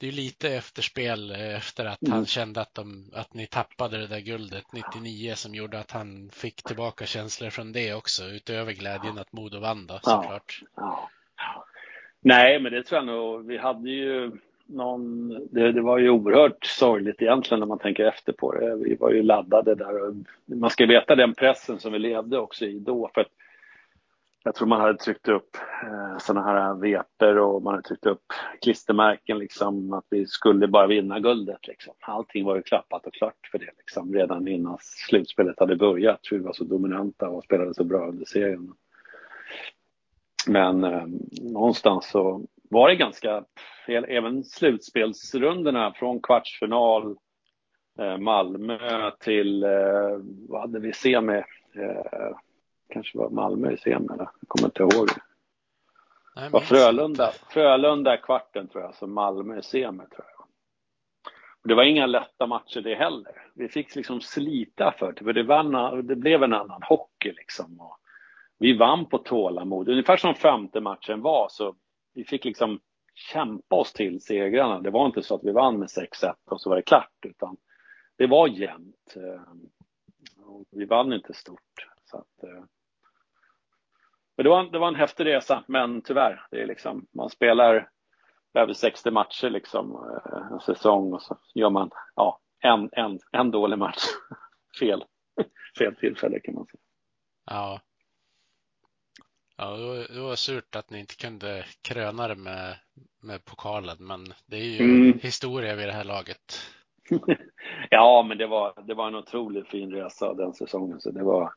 [0.00, 2.12] Det är lite efterspel eh, efter att mm.
[2.12, 6.30] han kände att, de, att ni tappade det där guldet 99 som gjorde att han
[6.32, 10.62] fick tillbaka känslor från det också utöver glädjen att Modo vann då såklart.
[10.76, 11.64] Ja, ja.
[12.20, 13.46] Nej, men det tror jag nog.
[13.46, 14.30] Vi hade ju
[14.66, 18.76] någon, det, det, var ju oerhört sorgligt egentligen när man tänker efter på det.
[18.76, 22.64] Vi var ju laddade där och man ska veta den pressen som vi levde också
[22.64, 23.10] i då.
[23.14, 23.32] För att
[24.44, 28.22] jag tror man hade tryckt upp eh, sådana här veper och man hade tryckt upp
[28.62, 31.94] klistermärken liksom att vi skulle bara vinna guldet liksom.
[32.00, 36.20] Allting var ju klappat och klart för det liksom redan innan slutspelet hade börjat.
[36.30, 38.74] Vi var så dominanta och spelade så bra under serien.
[40.46, 41.06] men eh,
[41.42, 43.44] någonstans så var det ganska,
[43.88, 47.16] även slutspelsrundorna från kvartsfinal
[47.98, 50.18] eh, Malmö till, eh,
[50.48, 51.42] vad hade vi semi?
[51.74, 52.36] Eh,
[52.90, 55.08] kanske var Malmö i semi, jag kommer inte ihåg.
[56.36, 60.46] Nej, var Frölunda, Frölunda kvarten tror jag, så Malmö i semi tror jag.
[61.64, 63.32] Det var inga lätta matcher det heller.
[63.54, 67.80] Vi fick liksom slita för det, för det, var, det blev en annan hockey liksom.
[67.80, 67.96] Och
[68.58, 71.74] vi vann på tålamod, ungefär som femte matchen var, så
[72.14, 72.80] vi fick liksom
[73.14, 74.80] kämpa oss till segrarna.
[74.80, 77.56] Det var inte så att vi vann med 6-1 och så var det klart, utan
[78.16, 79.16] det var jämnt.
[79.16, 79.42] Eh,
[80.70, 81.86] vi vann inte stort.
[82.04, 82.64] Så att, eh,
[84.40, 87.88] men det var, det var en häftig resa, men tyvärr, det är liksom, man spelar
[88.54, 93.50] över 60 matcher liksom eh, en säsong och så gör man ja, en, en, en
[93.50, 94.02] dålig match.
[94.80, 95.04] Fel.
[95.78, 96.80] Fel tillfälle kan man säga.
[97.46, 97.80] Ja.
[99.56, 99.76] Ja,
[100.10, 102.76] det var surt att ni inte kunde kröna det med,
[103.22, 105.18] med pokalen, men det är ju mm.
[105.18, 106.60] historia vid det här laget.
[107.90, 111.52] ja, men det var, det var en otroligt fin resa den säsongen, så det var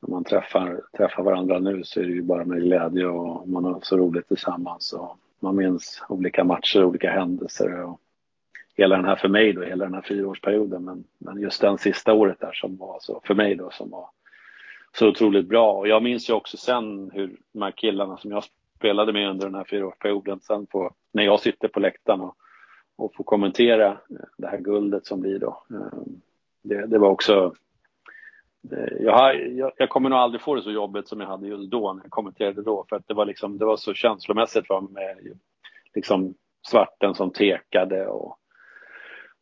[0.00, 3.64] när man träffar, träffar varandra nu så är det ju bara med glädje och man
[3.64, 8.00] har så roligt tillsammans och man minns olika matcher, olika händelser och
[8.76, 12.12] hela den här för mig då, hela den här fyraårsperioden, men, men just den sista
[12.12, 14.10] året där som var så för mig då som var
[14.92, 15.72] så otroligt bra.
[15.72, 18.44] Och jag minns ju också sen hur de här killarna som jag
[18.76, 22.36] spelade med under den här fyraårsperioden, sen på, när jag sitter på läktaren och,
[22.96, 23.98] och får kommentera
[24.36, 25.62] det här guldet som blir då.
[25.70, 25.98] Eh,
[26.62, 27.54] det, det var också
[29.00, 31.70] jag, har, jag, jag, kommer nog aldrig få det så jobbigt som jag hade just
[31.70, 34.80] då när jag kommenterade då för att det var liksom, det var så känslomässigt för
[34.80, 35.38] med
[35.94, 36.34] liksom
[36.66, 38.38] svarten som tekade och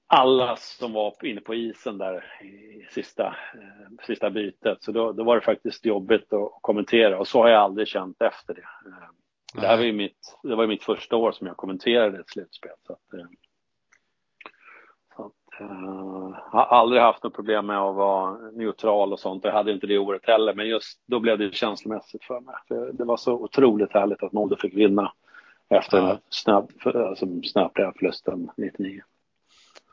[0.06, 4.78] alla som var inne på isen där i sista, eh, sista bytet.
[4.80, 8.22] Så då, då var det faktiskt jobbigt att kommentera och så har jag aldrig känt
[8.22, 8.60] efter det.
[8.60, 12.30] Eh, det, här var ju mitt, det var mitt första år som jag kommenterade ett
[12.30, 12.72] slutspel.
[12.86, 13.26] Så att, eh,
[15.60, 19.44] uh, jag har aldrig haft något problem med att vara neutral och sånt.
[19.44, 22.54] Jag hade inte det året heller, men just då blev det känslomässigt för mig.
[22.68, 25.12] För det var så otroligt härligt att Modo fick vinna
[25.68, 26.18] efter ja.
[26.28, 29.02] snabb, alltså, snabba förlusten 99.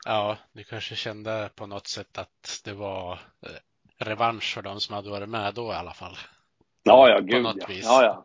[0.06, 4.94] Ja, du kanske kände på något sätt att det var eh, revansch för de som
[4.94, 6.16] hade varit med då i alla fall.
[6.82, 7.54] Ja, ja, gud ja.
[7.68, 8.24] ja, ja.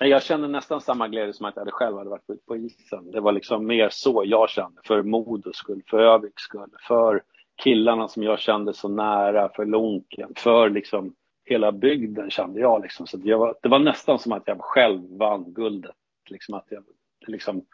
[0.00, 3.10] Men jag kände nästan samma glädje som att jag själv hade varit ute på isen.
[3.10, 7.22] Det var liksom mer så jag kände, för Modos skull, för Öviks skull, för
[7.62, 13.06] killarna som jag kände så nära, för Lonken, för liksom hela bygden kände jag liksom.
[13.06, 15.96] Så jag var, det var nästan som att jag själv vann guldet.
[16.30, 16.84] Liksom att jag
[17.26, 17.64] liksom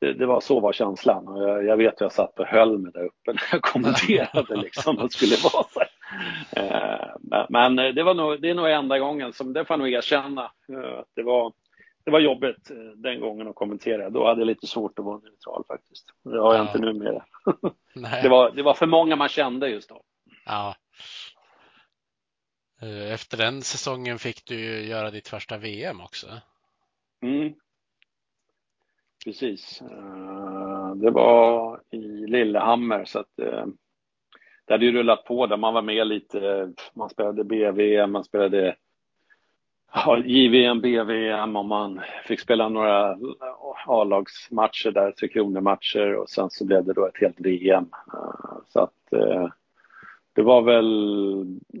[0.00, 1.28] det, det, var så var känslan.
[1.28, 4.56] Och jag, jag vet att jag satt och höll mig där uppe när jag kommenterade
[4.56, 5.80] liksom att det skulle vara så.
[5.80, 5.88] här
[7.48, 10.42] men det, var nog, det är nog enda gången som, det får jag nog erkänna,
[10.44, 11.52] eh, det var,
[12.04, 14.10] det var jobbigt eh, den gången att kommentera.
[14.10, 16.12] Då hade jag lite svårt att vara neutral faktiskt.
[16.24, 16.66] Det har jag ja.
[16.66, 17.24] inte numera.
[18.22, 20.02] det, var, det var för många man kände just då.
[20.44, 20.74] Ja.
[23.12, 26.26] Efter den säsongen fick du göra ditt första VM också.
[27.22, 27.54] Mm,
[29.24, 29.82] precis.
[29.82, 33.66] Eh, det var i Lillehammer så att eh,
[34.68, 36.72] det hade ju rullat på där man var med lite.
[36.94, 38.76] Man spelade BVM, man spelade
[39.92, 43.18] ja, JVM, BVM och man fick spela några
[43.86, 47.86] A-lagsmatcher där, Tre Kronor-matcher och sen så blev det då ett helt VM.
[48.14, 49.12] Eh, så att
[50.32, 50.90] det var väl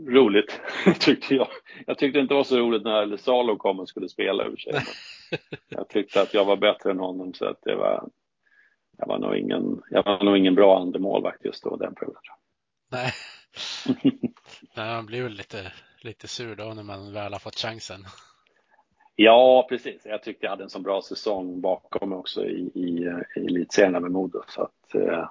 [0.08, 0.60] roligt,
[1.00, 1.48] tyckte jag.
[1.86, 4.72] Jag tyckte inte det var så roligt när Salo kom och skulle spela över sig.
[5.68, 8.08] Jag tyckte att jag var bättre än honom så att det var,
[8.98, 12.22] jag var nog ingen, jag var nog ingen bra andremålvakt just då den perioden.
[12.88, 13.12] Nej.
[14.76, 18.04] Nej, man blir väl lite, lite sur då när man väl har fått chansen.
[19.16, 20.02] Ja, precis.
[20.04, 24.02] Jag tyckte jag hade en så bra säsong bakom mig också i, i, i elitserien
[24.02, 25.30] med Modo så att eh,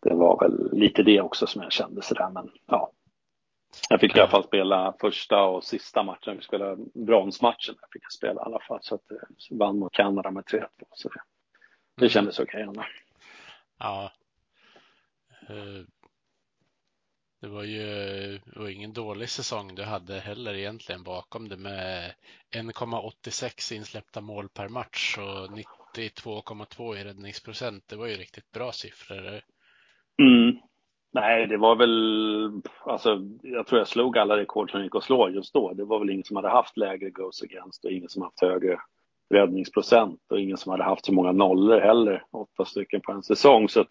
[0.00, 2.92] det var väl lite det också som jag kände sådär, men ja.
[3.88, 6.20] Jag fick i alla fall spela första och sista matchen.
[6.24, 7.74] Jag fick spela bronsmatchen.
[7.80, 8.78] Jag fick spela i alla fall.
[8.82, 10.66] Så att jag eh, vann mot Kanada med 3-2.
[10.92, 11.20] Så det,
[11.94, 12.10] det mm.
[12.10, 12.84] kändes okej okay,
[13.78, 14.12] Ja.
[17.40, 17.84] Det var ju
[18.44, 22.12] det var ingen dålig säsong du hade heller egentligen bakom det med
[22.56, 25.58] 1,86 insläppta mål per match och
[25.94, 27.84] 92,2 i räddningsprocent.
[27.88, 29.40] Det var ju riktigt bra siffror.
[30.22, 30.56] Mm.
[31.12, 35.28] Nej, det var väl, alltså jag tror jag slog alla rekord som gick att slå
[35.28, 35.72] just då.
[35.72, 38.80] Det var väl ingen som hade haft lägre goes against och ingen som haft högre
[39.30, 43.68] räddningsprocent och ingen som hade haft så många nollor heller, åtta stycken på en säsong.
[43.68, 43.84] Så,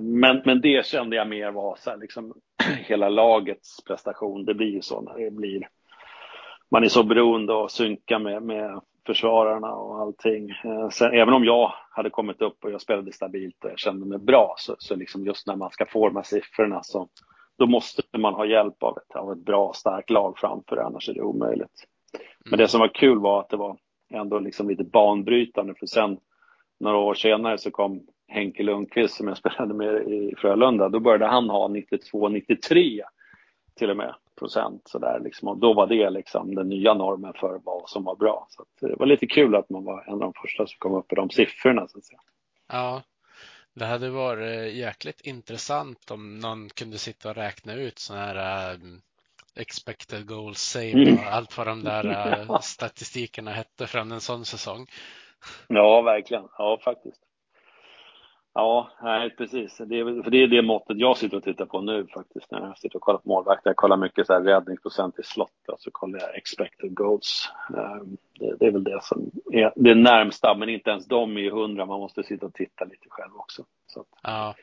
[0.00, 2.34] men, men det kände jag mer var så här, liksom,
[2.86, 4.44] hela lagets prestation.
[4.44, 5.68] Det blir ju så när det blir
[6.70, 10.50] man är så beroende av att synka med, med försvararna och allting.
[10.50, 14.06] Eh, sen, även om jag hade kommit upp och jag spelade stabilt och jag kände
[14.06, 17.08] mig bra så, så liksom just när man ska forma siffrorna så
[17.58, 21.14] då måste man ha hjälp av ett, av ett bra, starkt lag framför annars är
[21.14, 21.84] det omöjligt.
[22.50, 23.76] Men det som var kul var att det var
[24.12, 26.18] ändå liksom lite banbrytande för sen
[26.80, 28.00] några år senare så kom
[28.30, 30.88] Henke Lundqvist som jag spelade med i Frölunda.
[30.88, 33.00] Då började han ha 92-93
[33.74, 35.48] till och med procent sådär liksom.
[35.48, 38.46] Och då var det liksom den nya normen för vad som var bra.
[38.50, 41.12] Så det var lite kul att man var en av de första som kom upp
[41.12, 42.20] i de siffrorna så att säga.
[42.68, 43.02] Ja,
[43.74, 49.00] det hade varit jäkligt intressant om någon kunde sitta och räkna ut sådana här um,
[49.56, 51.20] expected goals save och mm.
[51.30, 54.86] allt vad de där uh, statistikerna hette från en sån säsong.
[55.68, 56.48] Ja, verkligen.
[56.58, 57.29] Ja, faktiskt.
[58.54, 59.76] Ja, nej, precis.
[59.78, 62.60] Det är, för det är det måttet jag sitter och tittar på nu faktiskt när
[62.60, 63.70] jag sitter och kollar på målvakter.
[63.70, 67.48] Jag kollar mycket så här räddningsprocent i slott och så kollar jag expected goals.
[67.68, 71.40] Ehm, det, det, är väl det som är det närmsta, men inte ens de är
[71.40, 71.86] ju hundra.
[71.86, 73.64] Man måste sitta och titta lite själv också.
[73.86, 74.54] Så ja.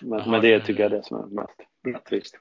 [0.00, 2.38] Men, men det tycker jag är det som är mest rättvist.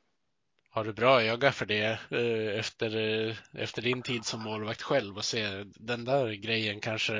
[0.75, 5.17] Har du bra öga för det eh, efter, eh, efter din tid som målvakt själv
[5.17, 7.13] och se den där grejen kanske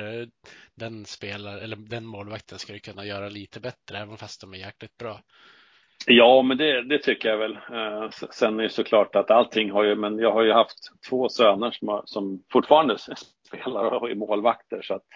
[0.74, 4.96] den spelar eller den målvakten skulle kunna göra lite bättre även fast de är jäkligt
[4.98, 5.20] bra.
[6.06, 7.52] Ja, men det, det tycker jag väl.
[7.52, 10.78] Eh, sen är det såklart att allting har ju, men jag har ju haft
[11.08, 12.98] två söner som, har, som fortfarande
[13.46, 15.06] spelar och är målvakter så att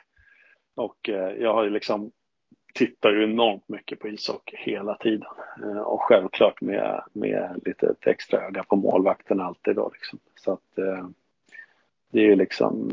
[0.76, 1.09] och
[1.39, 2.11] jag har ju liksom
[2.75, 5.29] tittar ju enormt mycket på ishockey hela tiden.
[5.62, 10.19] Eh, och självklart med, med lite extra öga på målvakten alltid då liksom.
[10.35, 11.09] Så att eh,
[12.11, 12.91] det är ju liksom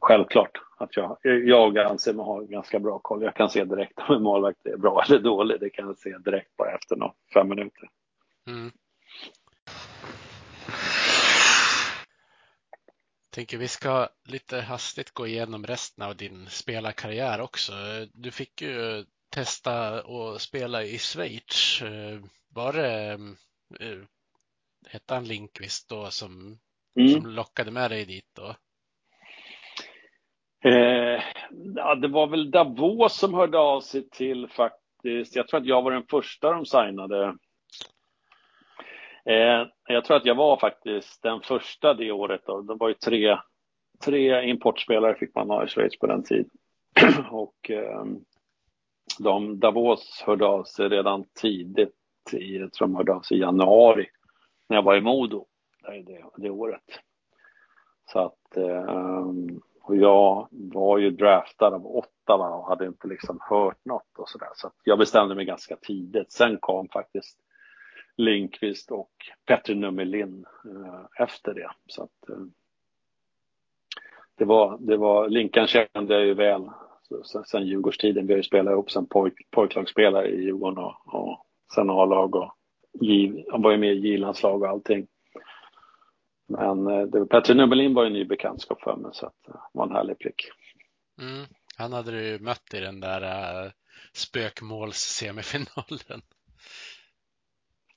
[0.00, 3.22] självklart att jag, jag anser mig ha ganska bra koll.
[3.22, 5.60] Jag kan se direkt om en målvakt är bra eller dålig.
[5.60, 7.88] Det kan jag se direkt bara efter några fem minuter.
[8.46, 8.70] Mm.
[13.30, 17.72] Tänker vi ska lite hastigt gå igenom resten av din spelarkarriär också.
[18.12, 21.82] Du fick ju testa att spela i Schweiz.
[22.54, 23.12] Var det
[23.80, 23.98] eh,
[24.88, 26.58] hette han Linkvist då som,
[26.96, 27.08] mm.
[27.12, 28.54] som lockade med dig dit då?
[30.64, 31.22] Eh,
[31.76, 35.36] ja, det var väl Davos som hörde av sig till faktiskt.
[35.36, 37.36] Jag tror att jag var den första de signade
[39.30, 42.40] Eh, jag tror att jag var faktiskt den första det året.
[42.46, 42.60] Då.
[42.60, 43.38] Det var ju tre,
[44.04, 46.50] tre importspelare fick man ha i Schweiz på den tiden.
[47.30, 48.04] och eh,
[49.18, 51.94] de, Davos hörde av sig redan tidigt,
[52.32, 54.06] i, jag tror de hörde av sig i januari,
[54.68, 55.46] när jag var i Modo
[55.82, 56.84] det, det året.
[58.12, 59.24] Så att, eh,
[59.82, 64.50] och jag var ju draftad av Ottawa och hade inte liksom hört något och sådär.
[64.54, 66.32] Så att jag bestämde mig ganska tidigt.
[66.32, 67.38] Sen kom faktiskt
[68.20, 69.10] Linkvist och
[69.46, 71.70] Petri Nummelin eh, efter det.
[71.86, 72.44] Så att, eh,
[74.38, 76.70] det var, det var, Linkan kände jag ju väl
[77.24, 78.26] sen, sen Djurgårdstiden.
[78.26, 82.56] Vi har ju spelat ihop sen pojk, pojklagsspelare i Djurgården och, och sen A-lag och
[83.52, 85.06] han var ju med i J-landslag och allting.
[86.48, 89.52] Men eh, det, Petri Nummelin var ju en ny bekantskap för mig så att det
[89.72, 90.50] var en härlig prick.
[91.20, 91.46] Mm.
[91.76, 93.70] Han hade du ju mött i den där äh,
[94.12, 96.22] spökmålssemifinalen.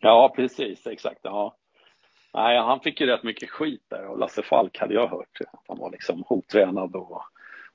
[0.04, 1.20] Ja, precis, exakt.
[1.24, 1.56] Ja.
[2.34, 5.42] Nej, han fick ju rätt mycket skit där och Lasse Falk hade jag hört.
[5.54, 7.22] Att han var liksom otränad och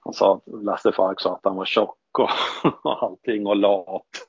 [0.00, 2.30] han sa, Lasse Falk sa att han var tjock och,
[2.84, 4.28] och allting och lat.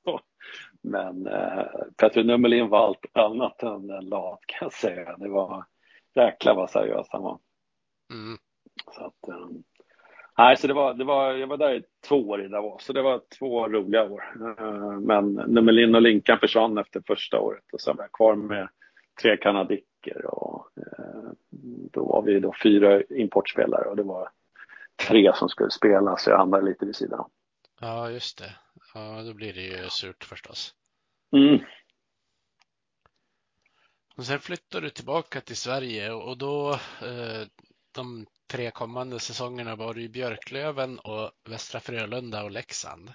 [0.82, 1.64] Men eh,
[1.97, 5.18] Petr Nummelin var allt annat än lat kan jag säga.
[5.18, 5.66] Det var
[6.16, 7.39] jäklar vad seriös han var.
[8.14, 8.38] Mm.
[8.95, 9.64] Så att, um,
[10.40, 12.94] Nej, så det var, det var, jag var där i två år i Davos, så
[12.94, 14.24] det var två roliga år.
[14.60, 18.70] Eh, men Nummelin och Linkan försvann efter första året och så var jag kvar med
[19.22, 21.32] tre kanadicker och eh,
[21.92, 24.30] då var vi då fyra importspelare och det var
[25.08, 27.30] tre som skulle spela så jag hamnade lite vid sidan.
[27.82, 28.56] Ja, just det.
[28.94, 30.76] Ja, då blir det ju surt förstås.
[31.32, 31.60] Mm.
[34.18, 36.72] Och sen flyttade du tillbaka till Sverige och då
[37.02, 37.48] eh,
[37.96, 43.12] de tre kommande säsongerna var det ju Björklöven och Västra Frölunda och Leksand.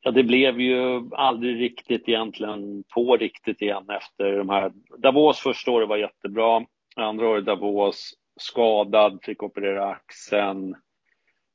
[0.00, 4.72] Ja, det blev ju aldrig riktigt egentligen på riktigt igen efter de här.
[4.98, 6.64] Davos första året var jättebra.
[6.96, 10.74] Andra året Davos skadad, fick operera axeln.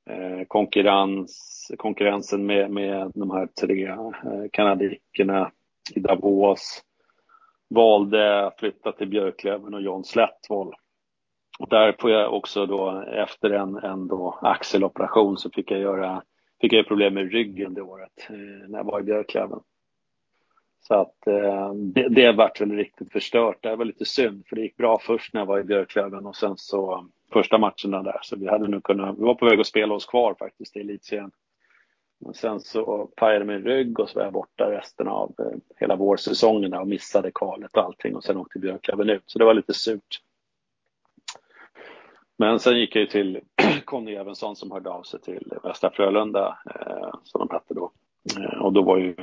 [0.10, 5.52] Eh, konkurrens, konkurrensen med, med de här tre eh, kanadikerna
[5.96, 6.82] i Davos.
[7.70, 10.74] Valde att flytta till Björklöven och John Slättvold
[11.62, 16.24] och där får jag också då efter en, en då axeloperation så fick jag göra
[16.62, 19.60] fick jag problem med ryggen det året eh, när jag var i Björklöven.
[20.80, 23.58] Så att eh, det, det vart väl riktigt förstört.
[23.62, 26.36] Det var lite synd för det gick bra först när jag var i Björklöven och
[26.36, 27.04] sen så eh,
[27.34, 30.06] första matcherna där så vi hade nog kunnat, vi var på väg att spela oss
[30.06, 31.32] kvar faktiskt i elitserien.
[32.20, 35.96] Men sen så pajade min rygg och så var jag borta resten av eh, hela
[35.96, 39.24] vårsäsongen och missade kvalet och allting och sen åkte Björklöven ut.
[39.26, 40.22] Så det var lite surt.
[42.42, 43.40] Men sen gick jag ju till
[43.86, 47.92] Conny Evensson som hörde av sig till Västra Frölunda, eh, som de hette då.
[48.38, 49.16] Eh, och då var ju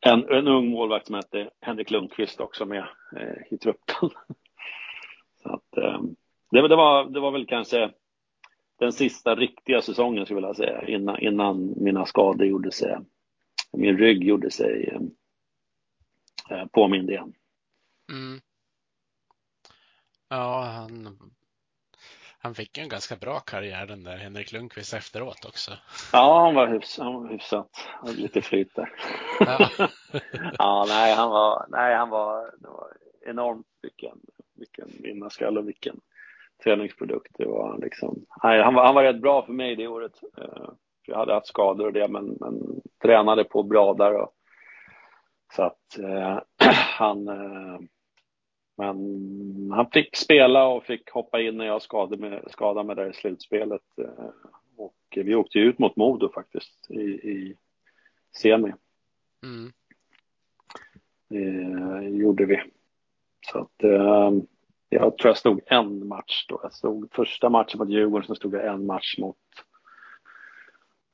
[0.00, 4.10] en, en ung målvakt som hette Henrik Lundqvist också med eh, i truppen.
[5.42, 6.00] Så att, eh,
[6.50, 7.90] det, det, var, det var väl kanske
[8.78, 12.98] den sista riktiga säsongen skulle jag vilja säga innan, innan mina skador gjorde sig,
[13.72, 15.00] min rygg gjorde sig eh,
[16.58, 17.32] eh påmind igen.
[18.12, 18.40] Mm.
[20.28, 21.18] Ja, han,
[22.42, 25.70] han fick en ganska bra karriär den där Henrik Lundqvist efteråt också.
[26.12, 27.70] Ja, han var, hyfs, han var hyfsat.
[27.86, 28.92] Han lite flyt där.
[29.40, 29.68] Ja.
[30.58, 34.18] ja, nej, han var, nej, han var, det var enormt vilken,
[34.54, 36.00] vilken vinnarskalle och vilken
[36.64, 37.34] träningsprodukt.
[37.38, 40.20] Det var liksom, nej, han, var, han var rätt bra för mig det året.
[40.38, 40.70] Uh,
[41.06, 44.14] jag hade haft skador och det, men, men tränade på bra där.
[44.14, 44.32] Och,
[45.56, 46.38] så att uh,
[46.98, 47.80] han, uh,
[48.80, 53.10] men han fick spela och fick hoppa in när jag skadade mig, skadade mig där
[53.10, 53.82] i slutspelet.
[54.76, 57.56] Och vi åkte ut mot Modo faktiskt i, i
[58.36, 58.72] semi.
[59.42, 59.72] Mm.
[61.28, 62.62] Det gjorde vi.
[63.52, 63.84] Så att
[64.92, 66.60] jag tror jag stod en match då.
[66.62, 69.36] Jag stod första matchen mot Djurgården, så stod jag en match mot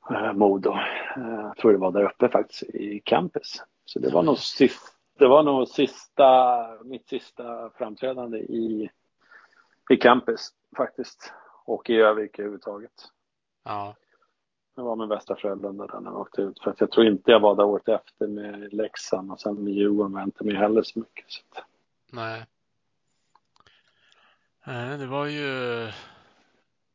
[0.09, 0.71] eh, Modo.
[1.17, 3.63] Eh, jag tror det var där uppe faktiskt i campus.
[3.85, 8.89] Så det var nog sista, det var nog sista, mitt sista framträdande i,
[9.89, 11.33] i campus faktiskt.
[11.65, 13.11] Och i Övik överhuvudtaget.
[13.63, 13.95] Ja.
[14.75, 16.59] Det var med Västra Frölunda där när jag åkte ut.
[16.63, 19.73] För att jag tror inte jag var där året efter med Leksand och sen med
[19.73, 21.25] Djurgården var jag inte med heller så mycket.
[21.27, 21.41] Så
[22.11, 22.45] Nej.
[24.65, 25.47] Nej, det var ju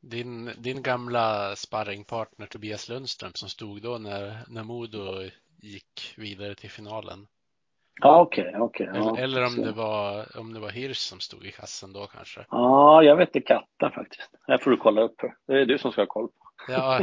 [0.00, 6.70] din, din gamla sparringpartner Tobias Lundström som stod då när, när Modo gick vidare till
[6.70, 7.26] finalen.
[8.00, 8.60] Ja, okej, okay.
[8.60, 11.92] Okay, eller, ja, eller om, det var, om det var Hirsch som stod i kassen
[11.92, 12.44] då kanske.
[12.50, 14.30] Ja, jag vet inte katta faktiskt.
[14.46, 15.16] Det får du kolla upp.
[15.46, 16.72] Det är du som ska ha koll på.
[16.72, 17.00] Ja,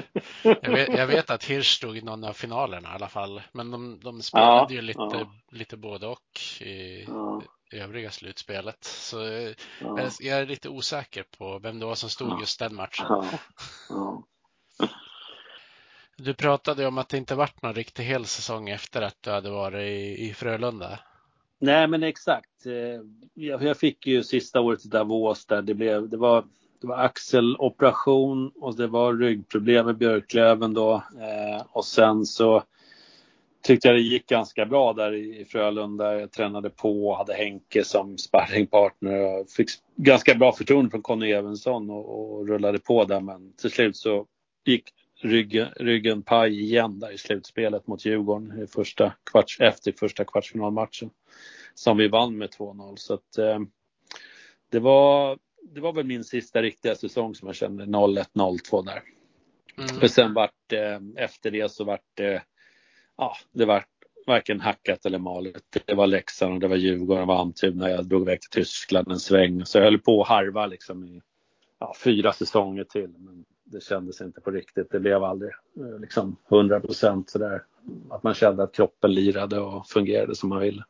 [0.61, 3.41] jag vet, jag vet att Hirsch stod i någon av finalerna i alla fall.
[3.51, 5.31] Men de, de spelade ja, ju lite, ja.
[5.51, 8.83] lite både och i, ja övriga slutspelet.
[8.83, 9.53] Så ja.
[9.79, 13.05] jag, jag, är lite osäker på vem det var som stod just den matchen.
[16.21, 19.49] Du pratade om att det inte varit någon riktig hel säsong efter att du hade
[19.49, 20.99] varit i, i Frölunda.
[21.59, 22.65] Nej, men exakt.
[22.65, 23.01] Eh,
[23.33, 26.45] jag, jag fick ju sista året i Davos där det blev, det var,
[26.81, 30.93] det var axeloperation och det var ryggproblem med Björklöven då.
[30.95, 32.63] Eh, och sen så
[33.63, 36.19] tyckte jag det gick ganska bra där i Frölunda.
[36.19, 41.31] Jag tränade på, och hade Henke som sparringpartner och fick ganska bra förtroende från Conny
[41.31, 43.19] Evensson och, och rullade på där.
[43.19, 44.25] Men till slut så
[44.65, 44.83] gick
[45.21, 51.09] ryggen, ryggen paj igen där i slutspelet mot Djurgården i första kvarts, efter första kvartsfinalmatchen
[51.73, 52.95] som vi vann med 2-0.
[52.95, 53.59] Så att, eh,
[54.69, 59.03] det, var, det var väl min sista riktiga säsong som jag kände 0-1, 0-2 där.
[59.77, 60.01] Mm.
[60.01, 62.43] Och sen vart eh, efter det så vart det
[63.17, 63.83] ja, det var
[64.27, 65.63] varken hackat eller malet.
[65.85, 67.89] Det var Leksand och det var Djurgården och var Almtuna.
[67.89, 69.65] Jag drog iväg till Tyskland en sväng.
[69.65, 71.21] Så jag höll på att harva liksom i
[71.79, 73.09] ja, fyra säsonger till.
[73.17, 74.91] Men det kändes inte på riktigt.
[74.91, 77.63] Det blev aldrig eh, liksom 100 procent sådär.
[78.09, 80.83] Att man kände att kroppen lirade och fungerade som man ville.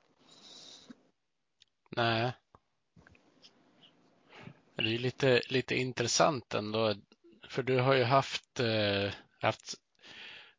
[1.96, 2.34] Nej.
[4.76, 6.94] Det är lite, lite intressant ändå.
[7.50, 9.74] För du har ju haft, eh, haft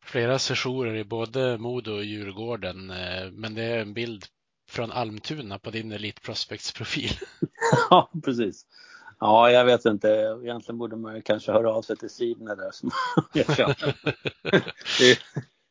[0.02, 4.24] flera sessioner i både Modo och Djurgården, eh, men det är en bild
[4.68, 7.10] från Almtuna på din Elite Prospects profil.
[7.90, 8.66] ja, precis.
[9.20, 10.38] Ja, jag vet inte.
[10.42, 12.90] Egentligen borde man kanske höra av sig till Sidner där som
[13.32, 13.74] jag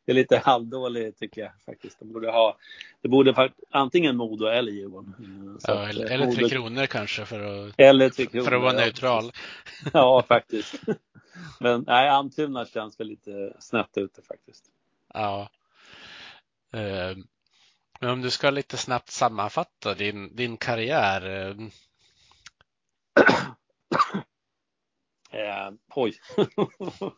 [0.06, 1.98] det, är lite halvdåligt tycker jag faktiskt.
[1.98, 2.56] De borde ha,
[3.02, 5.58] det borde antingen Modo eller Djurgården.
[5.62, 9.32] Ja, att, eller, eller Tre Kronor kanske för att, eller kronor, för att vara neutral.
[9.92, 10.80] Ja, faktiskt.
[11.60, 14.64] Men nej, Almtuna känns väl lite snett ute faktiskt.
[15.14, 15.50] Ja.
[16.72, 17.16] Eh,
[18.00, 21.54] men om du ska lite snabbt sammanfatta din, din karriär.
[25.30, 25.72] Eh...
[25.94, 26.14] oj.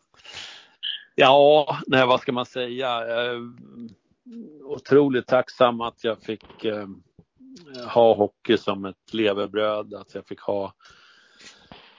[1.15, 2.89] ja, nej, vad ska man säga?
[2.97, 3.39] Eh,
[4.63, 6.87] otroligt tacksam att jag fick eh,
[7.93, 10.73] ha hockey som ett levebröd, att jag fick ha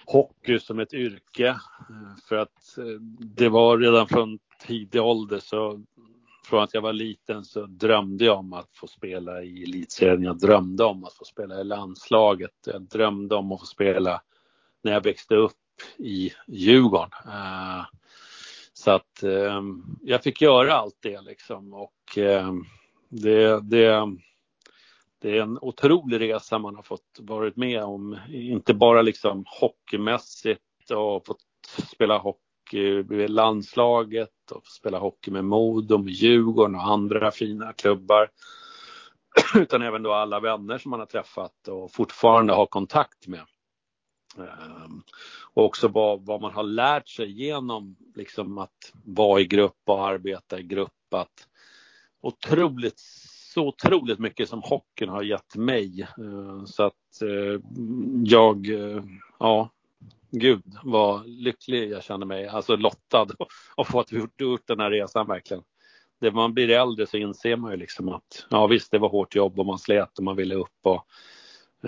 [0.07, 1.49] hockey som ett yrke.
[1.49, 3.01] Eh, för att eh,
[3.37, 5.85] det var redan från tidig ålder så
[6.45, 10.23] från att jag var liten så drömde jag om att få spela i elitserien.
[10.23, 12.51] Jag drömde om att få spela i landslaget.
[12.67, 14.23] Jag drömde om att få spela
[14.83, 15.53] när jag växte upp
[15.99, 17.11] i Djurgården.
[17.27, 17.85] Eh,
[18.73, 19.63] så att eh,
[20.03, 22.53] jag fick göra allt det liksom och eh,
[23.09, 24.07] det, det,
[25.21, 28.19] det är en otrolig resa man har fått varit med om.
[28.29, 31.41] Inte bara liksom hockeymässigt och fått
[31.95, 38.31] spela hockey med landslaget och spela hockey med Modo, med Djurgården och andra fina klubbar.
[39.55, 43.41] Utan även då alla vänner som man har träffat och fortfarande har kontakt med.
[44.39, 45.03] Ehm,
[45.55, 50.07] och också vad, vad man har lärt sig genom liksom att vara i grupp och
[50.07, 51.15] arbeta i grupp.
[51.15, 51.49] Att
[52.21, 52.99] otroligt,
[53.55, 56.09] så otroligt mycket som hockeyn har gett mig.
[56.19, 57.61] Ehm, så att eh,
[58.25, 59.03] jag, eh,
[59.39, 59.71] ja,
[60.31, 63.27] gud vad lycklig jag känner mig, alltså lottad
[63.77, 65.63] och fått gjort, gjort den här resan verkligen.
[66.21, 69.35] När man blir äldre så inser man ju liksom att ja visst det var hårt
[69.35, 71.07] jobb och man slet och man ville upp och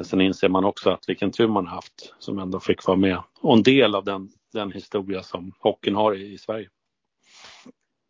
[0.04, 3.56] sen inser man också att vilken tur man haft som ändå fick vara med och
[3.56, 6.68] en del av den, den historia som hockeyn har i, i Sverige.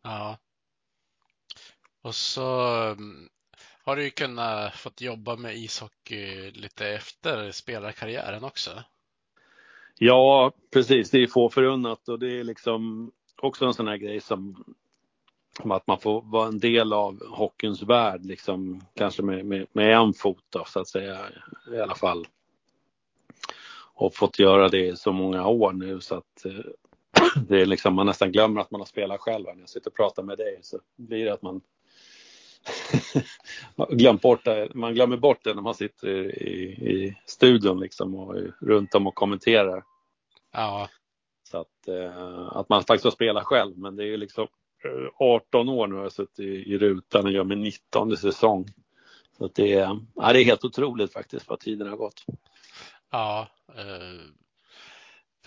[0.03, 0.39] Ja.
[2.03, 3.29] Och så mm,
[3.85, 8.71] har du ju kunnat fått jobba med ishockey lite efter spelarkarriären också.
[9.99, 11.11] Ja, precis.
[11.11, 13.13] Det är få förunnat och det är liksom
[13.43, 14.65] också en sån här grej som
[15.65, 20.13] att man får vara en del av hockeyns värld, liksom, kanske med, med, med en
[20.13, 21.19] fot då, så att säga,
[21.73, 22.27] i alla fall.
[23.95, 26.53] Och fått göra det i så många år nu så att eh,
[27.49, 29.45] det är liksom, man nästan glömmer att man har spelat själv.
[29.45, 31.61] När jag sitter och pratar med dig så blir det att man
[33.91, 34.75] glömt bort det.
[34.75, 36.09] Man glömmer bort det när man sitter
[36.43, 39.85] i, i studion liksom och runt om och kommenterar.
[40.53, 40.89] Ja.
[41.51, 44.49] Så att, eh, att man faktiskt har spelat själv, men det är ju liksom
[45.15, 48.67] 18 år nu har jag suttit i, i rutan och gör min 19 säsong.
[49.39, 52.25] Så det, är, ja, det är helt otroligt faktiskt vad tiden har gått.
[53.11, 54.21] Ja, eh,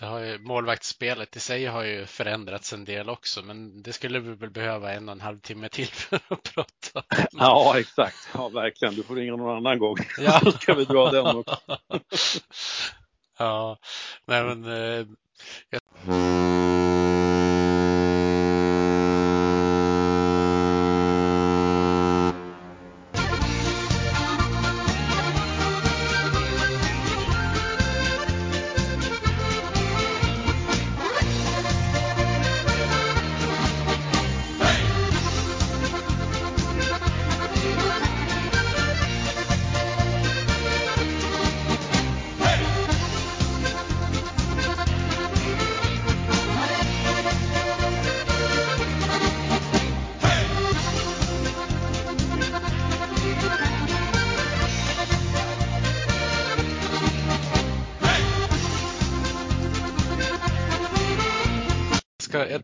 [0.00, 4.20] det har ju, målvaktsspelet i sig har ju förändrats en del också, men det skulle
[4.20, 7.02] vi väl behöva en och en halv timme till för att prata.
[7.32, 8.28] Ja, exakt.
[8.34, 8.94] Ja, verkligen.
[8.94, 9.96] Du får ringa någon annan gång.
[10.18, 10.40] Ja.
[10.44, 11.58] Så ska vi dra den också.
[13.38, 13.78] ja,
[14.24, 15.06] nej men eh,
[15.70, 15.80] jag...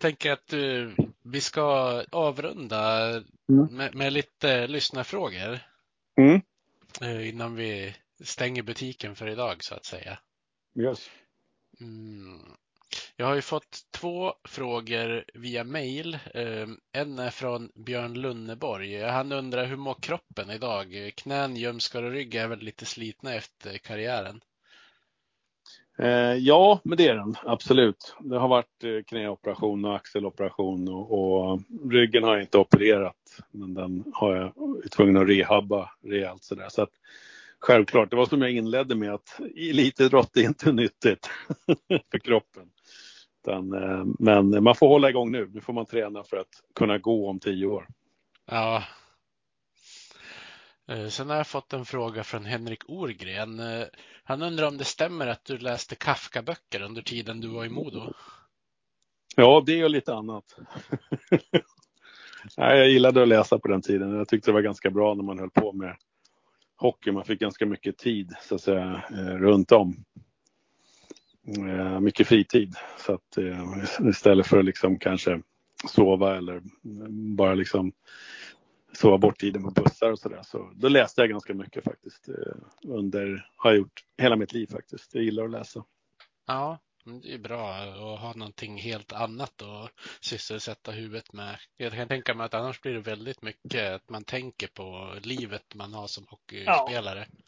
[0.07, 0.93] tänker att uh,
[1.23, 1.65] vi ska
[2.13, 3.09] avrunda
[3.49, 3.67] mm.
[3.71, 5.59] med, med, lite lyssnarfrågor.
[6.21, 6.41] Mm.
[7.03, 10.19] Uh, innan vi stänger butiken för idag så att säga.
[10.81, 11.11] Yes.
[11.81, 12.41] Mm.
[13.17, 16.15] Jag har ju fått två frågor via mail.
[16.15, 19.03] Uh, en är från Björn Lunneborg.
[19.03, 21.13] Han undrar hur mår kroppen idag?
[21.17, 24.41] Knän, ljumskar och rygg är väl lite slitna efter karriären?
[25.99, 28.17] Eh, ja, men det är den absolut.
[28.21, 33.41] Det har varit eh, knäoperation och axeloperation och, och, eh, ryggen har jag inte opererat.
[33.51, 34.45] Men den har jag
[34.85, 36.69] är tvungen att rehabba rejält sådär.
[36.69, 36.91] Så att,
[37.59, 41.31] självklart, det var som jag inledde med att elitidrott är inte nyttigt
[42.11, 42.71] för kroppen.
[43.43, 45.51] Utan, eh, men man får hålla igång nu.
[45.55, 47.87] Nu får man träna för att kunna gå om tio år.
[48.51, 48.83] Ja,
[50.89, 53.61] Eh, sen har jag fått en fråga från Henrik Orgren.
[53.61, 53.87] Eh,
[54.25, 58.13] han undrar om det stämmer att du läste Kafka-böcker under tiden du var i Modo?
[59.37, 60.59] Ja, det och lite annat.
[62.57, 64.15] jag gillade att läsa på den tiden.
[64.15, 65.97] Jag tyckte det var ganska bra när man höll på med
[66.77, 67.13] hockey.
[67.13, 70.05] Man fick ganska mycket tid så att säga eh, runt om.
[72.01, 72.75] Mycket fritid.
[72.99, 73.39] Så att
[74.09, 75.43] istället för att liksom kanske
[75.89, 76.63] sova eller
[77.37, 77.93] bara liksom
[78.97, 80.43] sova bort tiden på bussar och sådär.
[80.43, 82.29] Så då läste jag ganska mycket faktiskt.
[82.29, 82.35] Eh,
[82.87, 85.15] under, har jag gjort hela mitt liv faktiskt.
[85.15, 85.85] Jag gillar att läsa.
[86.47, 86.79] Ja,
[87.23, 89.91] det är bra att ha någonting helt annat att
[90.21, 91.57] sysselsätta huvudet med.
[91.77, 95.75] Jag kan tänka mig att annars blir det väldigt mycket att man tänker på livet
[95.75, 97.27] man har som hockeyspelare.
[97.31, 97.43] Ja,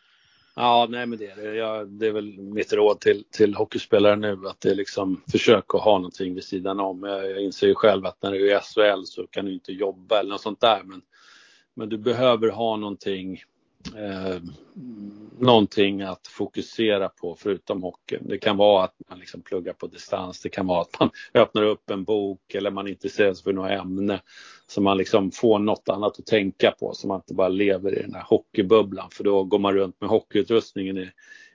[0.61, 1.55] Ja, nej men det är det.
[1.55, 5.75] Jag, det är väl mitt råd till, till hockeyspelare nu att det är liksom försök
[5.75, 7.03] att ha någonting vid sidan om.
[7.03, 9.73] Jag, jag inser ju själv att när du är i SHL så kan du inte
[9.73, 11.03] jobba eller något sånt där men,
[11.79, 13.43] men du behöver ha någonting
[13.97, 14.43] eh,
[15.39, 18.29] någonting att fokusera på förutom hockeyn.
[18.29, 21.63] Det kan vara att man liksom pluggar på distans, det kan vara att man öppnar
[21.63, 24.21] upp en bok eller man intresserar sig för något ämne
[24.67, 28.03] så man liksom får något annat att tänka på så man inte bara lever i
[28.03, 31.11] den här hockeybubblan för då går man runt med hockeyutrustningen i,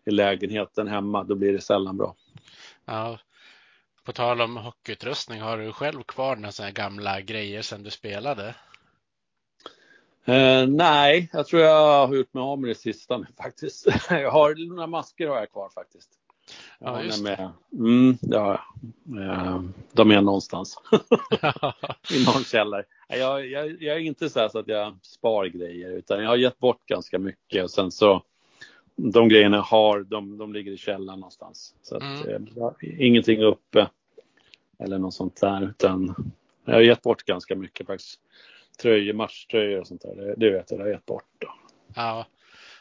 [0.06, 2.16] i lägenheten hemma, då blir det sällan bra.
[2.86, 3.20] Ja,
[4.04, 8.56] på tal om hockeyutrustning, har du själv kvar några sådana gamla grejer sedan du spelade?
[10.26, 13.88] Eh, nej, jag tror jag har gjort mig av med det sista nu faktiskt.
[14.10, 16.10] Jag har några masker har jag kvar faktiskt.
[16.80, 17.52] Ja, just det.
[17.74, 18.62] Mm, det har
[19.08, 19.24] jag.
[19.24, 20.78] Eh, de är någonstans
[22.12, 22.84] i någon källare.
[23.08, 26.60] Jag, jag, jag, är inte så, så att jag spar grejer utan jag har gett
[26.60, 28.24] bort ganska mycket och sen så
[28.96, 31.76] de grejerna jag har, de, de ligger i källaren någonstans.
[31.82, 32.48] Så att, mm.
[32.58, 33.90] eh, ingenting uppe
[34.80, 36.16] eller något sånt där utan
[36.66, 38.20] jag har gett bort ganska mycket faktiskt
[38.82, 40.16] tröjor, matchtröjor och sånt där.
[40.16, 41.30] Det, det vet jag, det har gett bort.
[41.40, 41.54] Då.
[41.96, 42.26] Ja.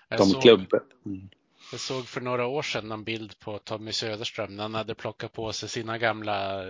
[0.08, 0.82] Jag De såg, klubbar.
[1.06, 1.28] Mm.
[1.72, 5.32] Jag såg för några år sedan en bild på Tommy Söderström när han hade plockat
[5.32, 6.64] på sig sina gamla,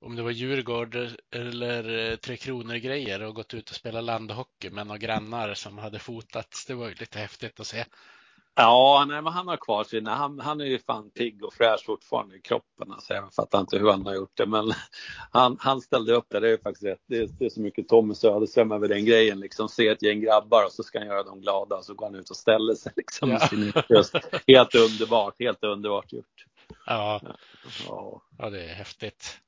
[0.00, 0.96] om det var Djurgård
[1.30, 6.66] eller Tre Kronor-grejer och gått ut och spelat landhockey med några grannar som hade fotats.
[6.66, 7.84] Det var ju lite häftigt att se.
[8.58, 10.14] Ja, nej, men han har kvar sina.
[10.14, 12.92] Han, han är ju fan pigg och fräsch fortfarande i kroppen.
[12.92, 14.72] Alltså, jag fattar inte hur han har gjort det, men
[15.30, 16.40] han, han ställde upp där.
[16.40, 17.00] Det är faktiskt rätt.
[17.08, 19.40] Det är, det är så mycket Tommy Söderström över den grejen.
[19.40, 22.06] Liksom, se ett gäng grabbar och så ska han göra dem glada och så går
[22.06, 23.30] han ut och ställer sig liksom.
[23.30, 23.40] Ja.
[23.40, 23.72] Sin
[24.46, 26.44] helt underbart, helt underbart gjort.
[26.86, 27.20] Ja.
[27.88, 29.40] ja, ja det är häftigt.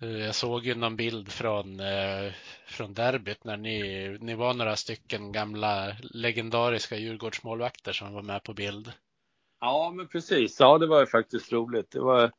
[0.00, 2.32] Eh, jag såg ju någon bild från, eh,
[2.66, 8.54] från derbyt när ni, ni var några stycken gamla legendariska Djurgårdsmålvakter som var med på
[8.54, 8.92] bild.
[9.60, 10.60] Ja, men precis.
[10.60, 11.90] Ja, det var ju faktiskt roligt.
[11.90, 12.30] Det var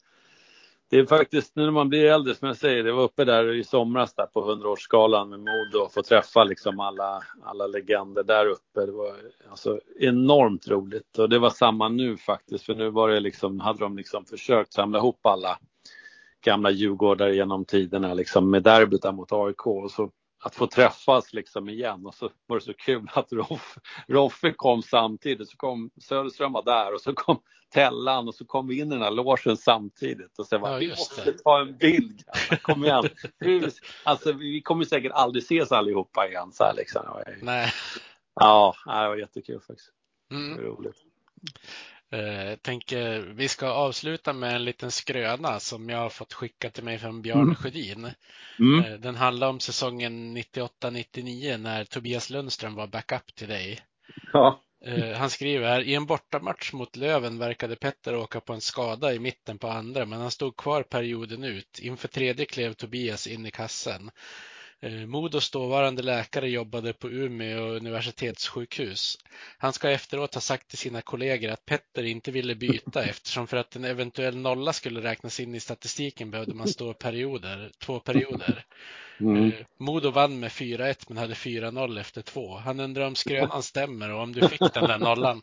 [0.89, 3.53] det är faktiskt nu när man blir äldre som jag säger, det var uppe där
[3.53, 8.45] i somras där på 100-årsskalan med Modo och få träffa liksom alla, alla legender där
[8.45, 8.85] uppe.
[8.85, 9.15] Det var
[9.49, 13.79] alltså enormt roligt och det var samma nu faktiskt för nu var det liksom, hade
[13.79, 15.59] de liksom försökt samla ihop alla
[16.41, 20.11] gamla djurgårdare genom tiderna liksom med derbyt mot AIK och så
[20.43, 24.81] att få träffas liksom igen och så var det så kul att Roffe, Roffe kom
[24.81, 25.49] samtidigt.
[25.49, 27.39] Så kom Söderström var där och så kom
[27.73, 30.77] Tellan och så kom vi in i den här logen samtidigt och så bara, ja,
[30.77, 32.23] vi måste ta en bild.
[32.61, 33.09] Kom igen.
[34.03, 37.01] alltså, vi kommer säkert aldrig ses allihopa igen så här liksom.
[37.41, 37.71] Nej.
[38.35, 39.91] Ja, det var jättekul faktiskt.
[40.31, 40.57] Mm.
[40.57, 41.05] Det var roligt.
[42.11, 46.83] Eh, tänker vi ska avsluta med en liten skröna som jag har fått skicka till
[46.83, 47.55] mig från Björn mm.
[47.55, 48.11] Sjödin.
[48.59, 48.85] Mm.
[48.85, 53.79] Eh, den handlar om säsongen 98-99 när Tobias Lundström var backup till dig.
[54.33, 54.61] Ja.
[54.85, 59.13] Eh, han skriver här, i en bortamatch mot Löven verkade Petter åka på en skada
[59.13, 61.79] i mitten på andra, men han stod kvar perioden ut.
[61.79, 64.11] Inför tredje klev Tobias in i kassen.
[64.81, 69.17] Eh, Modos dåvarande läkare jobbade på Umeå universitetssjukhus.
[69.57, 73.57] Han ska efteråt ha sagt till sina kollegor att Petter inte ville byta eftersom för
[73.57, 78.65] att en eventuell nolla skulle räknas in i statistiken behövde man stå perioder, två perioder.
[79.19, 79.45] Mm.
[79.45, 82.57] Eh, Modo vann med 4-1 men hade 4-0 efter två.
[82.57, 85.41] Han undrar om skrönan stämmer och om du fick den där nollan.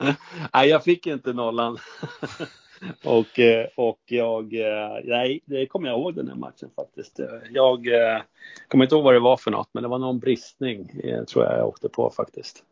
[0.54, 1.78] Nej, jag fick inte nollan.
[3.04, 7.20] och, eh, och jag, eh, nej, det kommer jag ihåg den här matchen faktiskt.
[7.50, 8.20] Jag eh,
[8.68, 11.58] kommer inte ihåg vad det var för något, men det var någon bristning tror jag
[11.58, 12.64] jag åkte på faktiskt.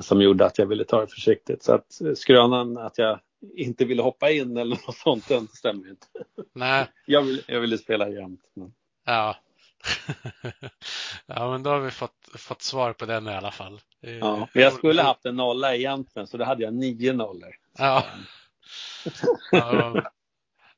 [0.00, 1.62] Som gjorde att jag ville ta det försiktigt.
[1.62, 3.20] Så att skrönan att jag
[3.54, 6.06] inte ville hoppa in eller något sånt, den stämmer inte.
[6.52, 6.86] Nej.
[7.06, 8.40] Jag, vill, jag ville spela jämt.
[8.54, 8.72] Men...
[9.04, 9.36] Ja.
[11.26, 13.80] ja, men då har vi fått, fått svar på den i alla fall.
[14.00, 17.54] Ja, jag skulle haft en nolla egentligen, så då hade jag nio nollor.
[17.78, 18.04] Ja.
[19.50, 19.92] Ja,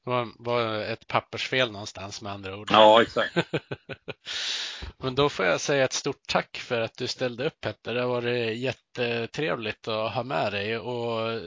[0.04, 2.68] det var, var ett pappersfel någonstans med andra ord.
[2.70, 3.36] Ja, exakt.
[4.96, 7.94] Men då får jag säga ett stort tack för att du ställde upp Petter.
[7.94, 11.40] Det har varit jättetrevligt att ha med dig och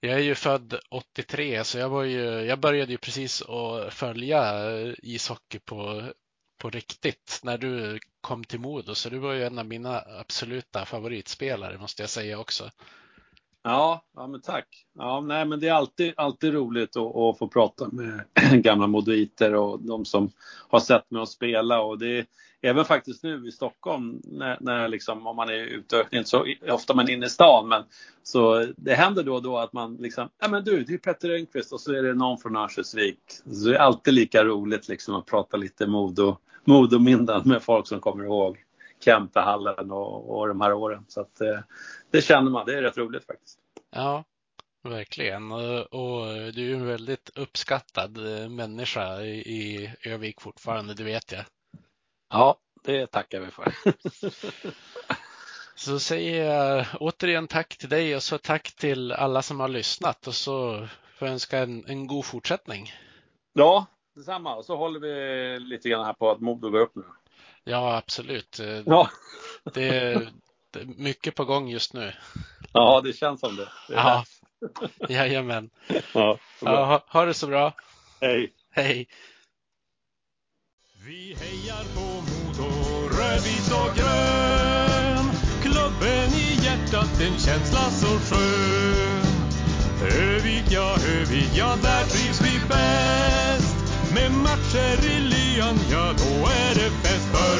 [0.00, 4.70] jag är ju född 83 så jag, var ju, jag började ju precis att följa
[5.02, 6.02] ishockey på,
[6.58, 10.84] på riktigt när du kom till Modo så du var ju en av mina absoluta
[10.84, 12.70] favoritspelare måste jag säga också.
[13.66, 14.86] Ja, ja men tack.
[14.98, 18.24] Ja, nej, men det är alltid, alltid roligt att, att få prata med
[18.62, 20.30] gamla modoiter och de som
[20.68, 21.80] har sett mig spela.
[21.80, 22.26] Och det är
[22.62, 26.94] även faktiskt nu i Stockholm, när, när liksom, om man är ute, inte så ofta
[26.94, 27.82] man är inne i stan, men
[28.22, 31.34] så det händer då och då att man liksom, ja men du, det är Petter
[31.34, 33.18] Enqvist och så är det någon från Örnsköldsvik.
[33.44, 38.00] Så det är alltid lika roligt liksom att prata lite Modo, Modominnen med folk som
[38.00, 38.63] kommer ihåg
[39.04, 41.04] Kempehallen och, och de här åren.
[41.08, 41.58] Så att, eh,
[42.10, 43.58] det känner man, det är rätt roligt faktiskt.
[43.90, 44.24] Ja,
[44.82, 45.52] verkligen.
[45.52, 48.18] Och, och du är ju en väldigt uppskattad
[48.50, 51.44] människa i, i Övik fortfarande, det vet jag.
[52.30, 53.72] Ja, det tackar vi för.
[55.76, 60.26] Så säger jag återigen tack till dig och så tack till alla som har lyssnat
[60.26, 62.92] och så får jag önska en, en god fortsättning.
[63.52, 64.56] Ja, detsamma.
[64.56, 67.04] Och så håller vi lite grann här på att Modo går upp nu.
[67.64, 68.60] Ja, absolut.
[68.86, 69.10] Ja.
[69.74, 70.28] Det, är,
[70.70, 72.12] det är mycket på gång just nu.
[72.72, 73.68] Ja, det känns som det.
[73.88, 74.24] det ja,
[75.08, 75.70] jajamän.
[76.12, 77.74] Ja, ja, ha, ha det så bra.
[78.20, 78.52] Hej.
[78.70, 79.08] Hej.
[81.06, 82.70] Vi hejar på Modo,
[83.08, 85.26] rödvit och grön.
[85.62, 89.24] Klubben i hjärtat, en känsla så skön.
[90.02, 93.76] Övik, ja, Övik, ja, där trivs vi bäst.
[94.14, 96.63] Med matcher i lyan, ja, då är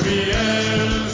[0.04, 1.13] mi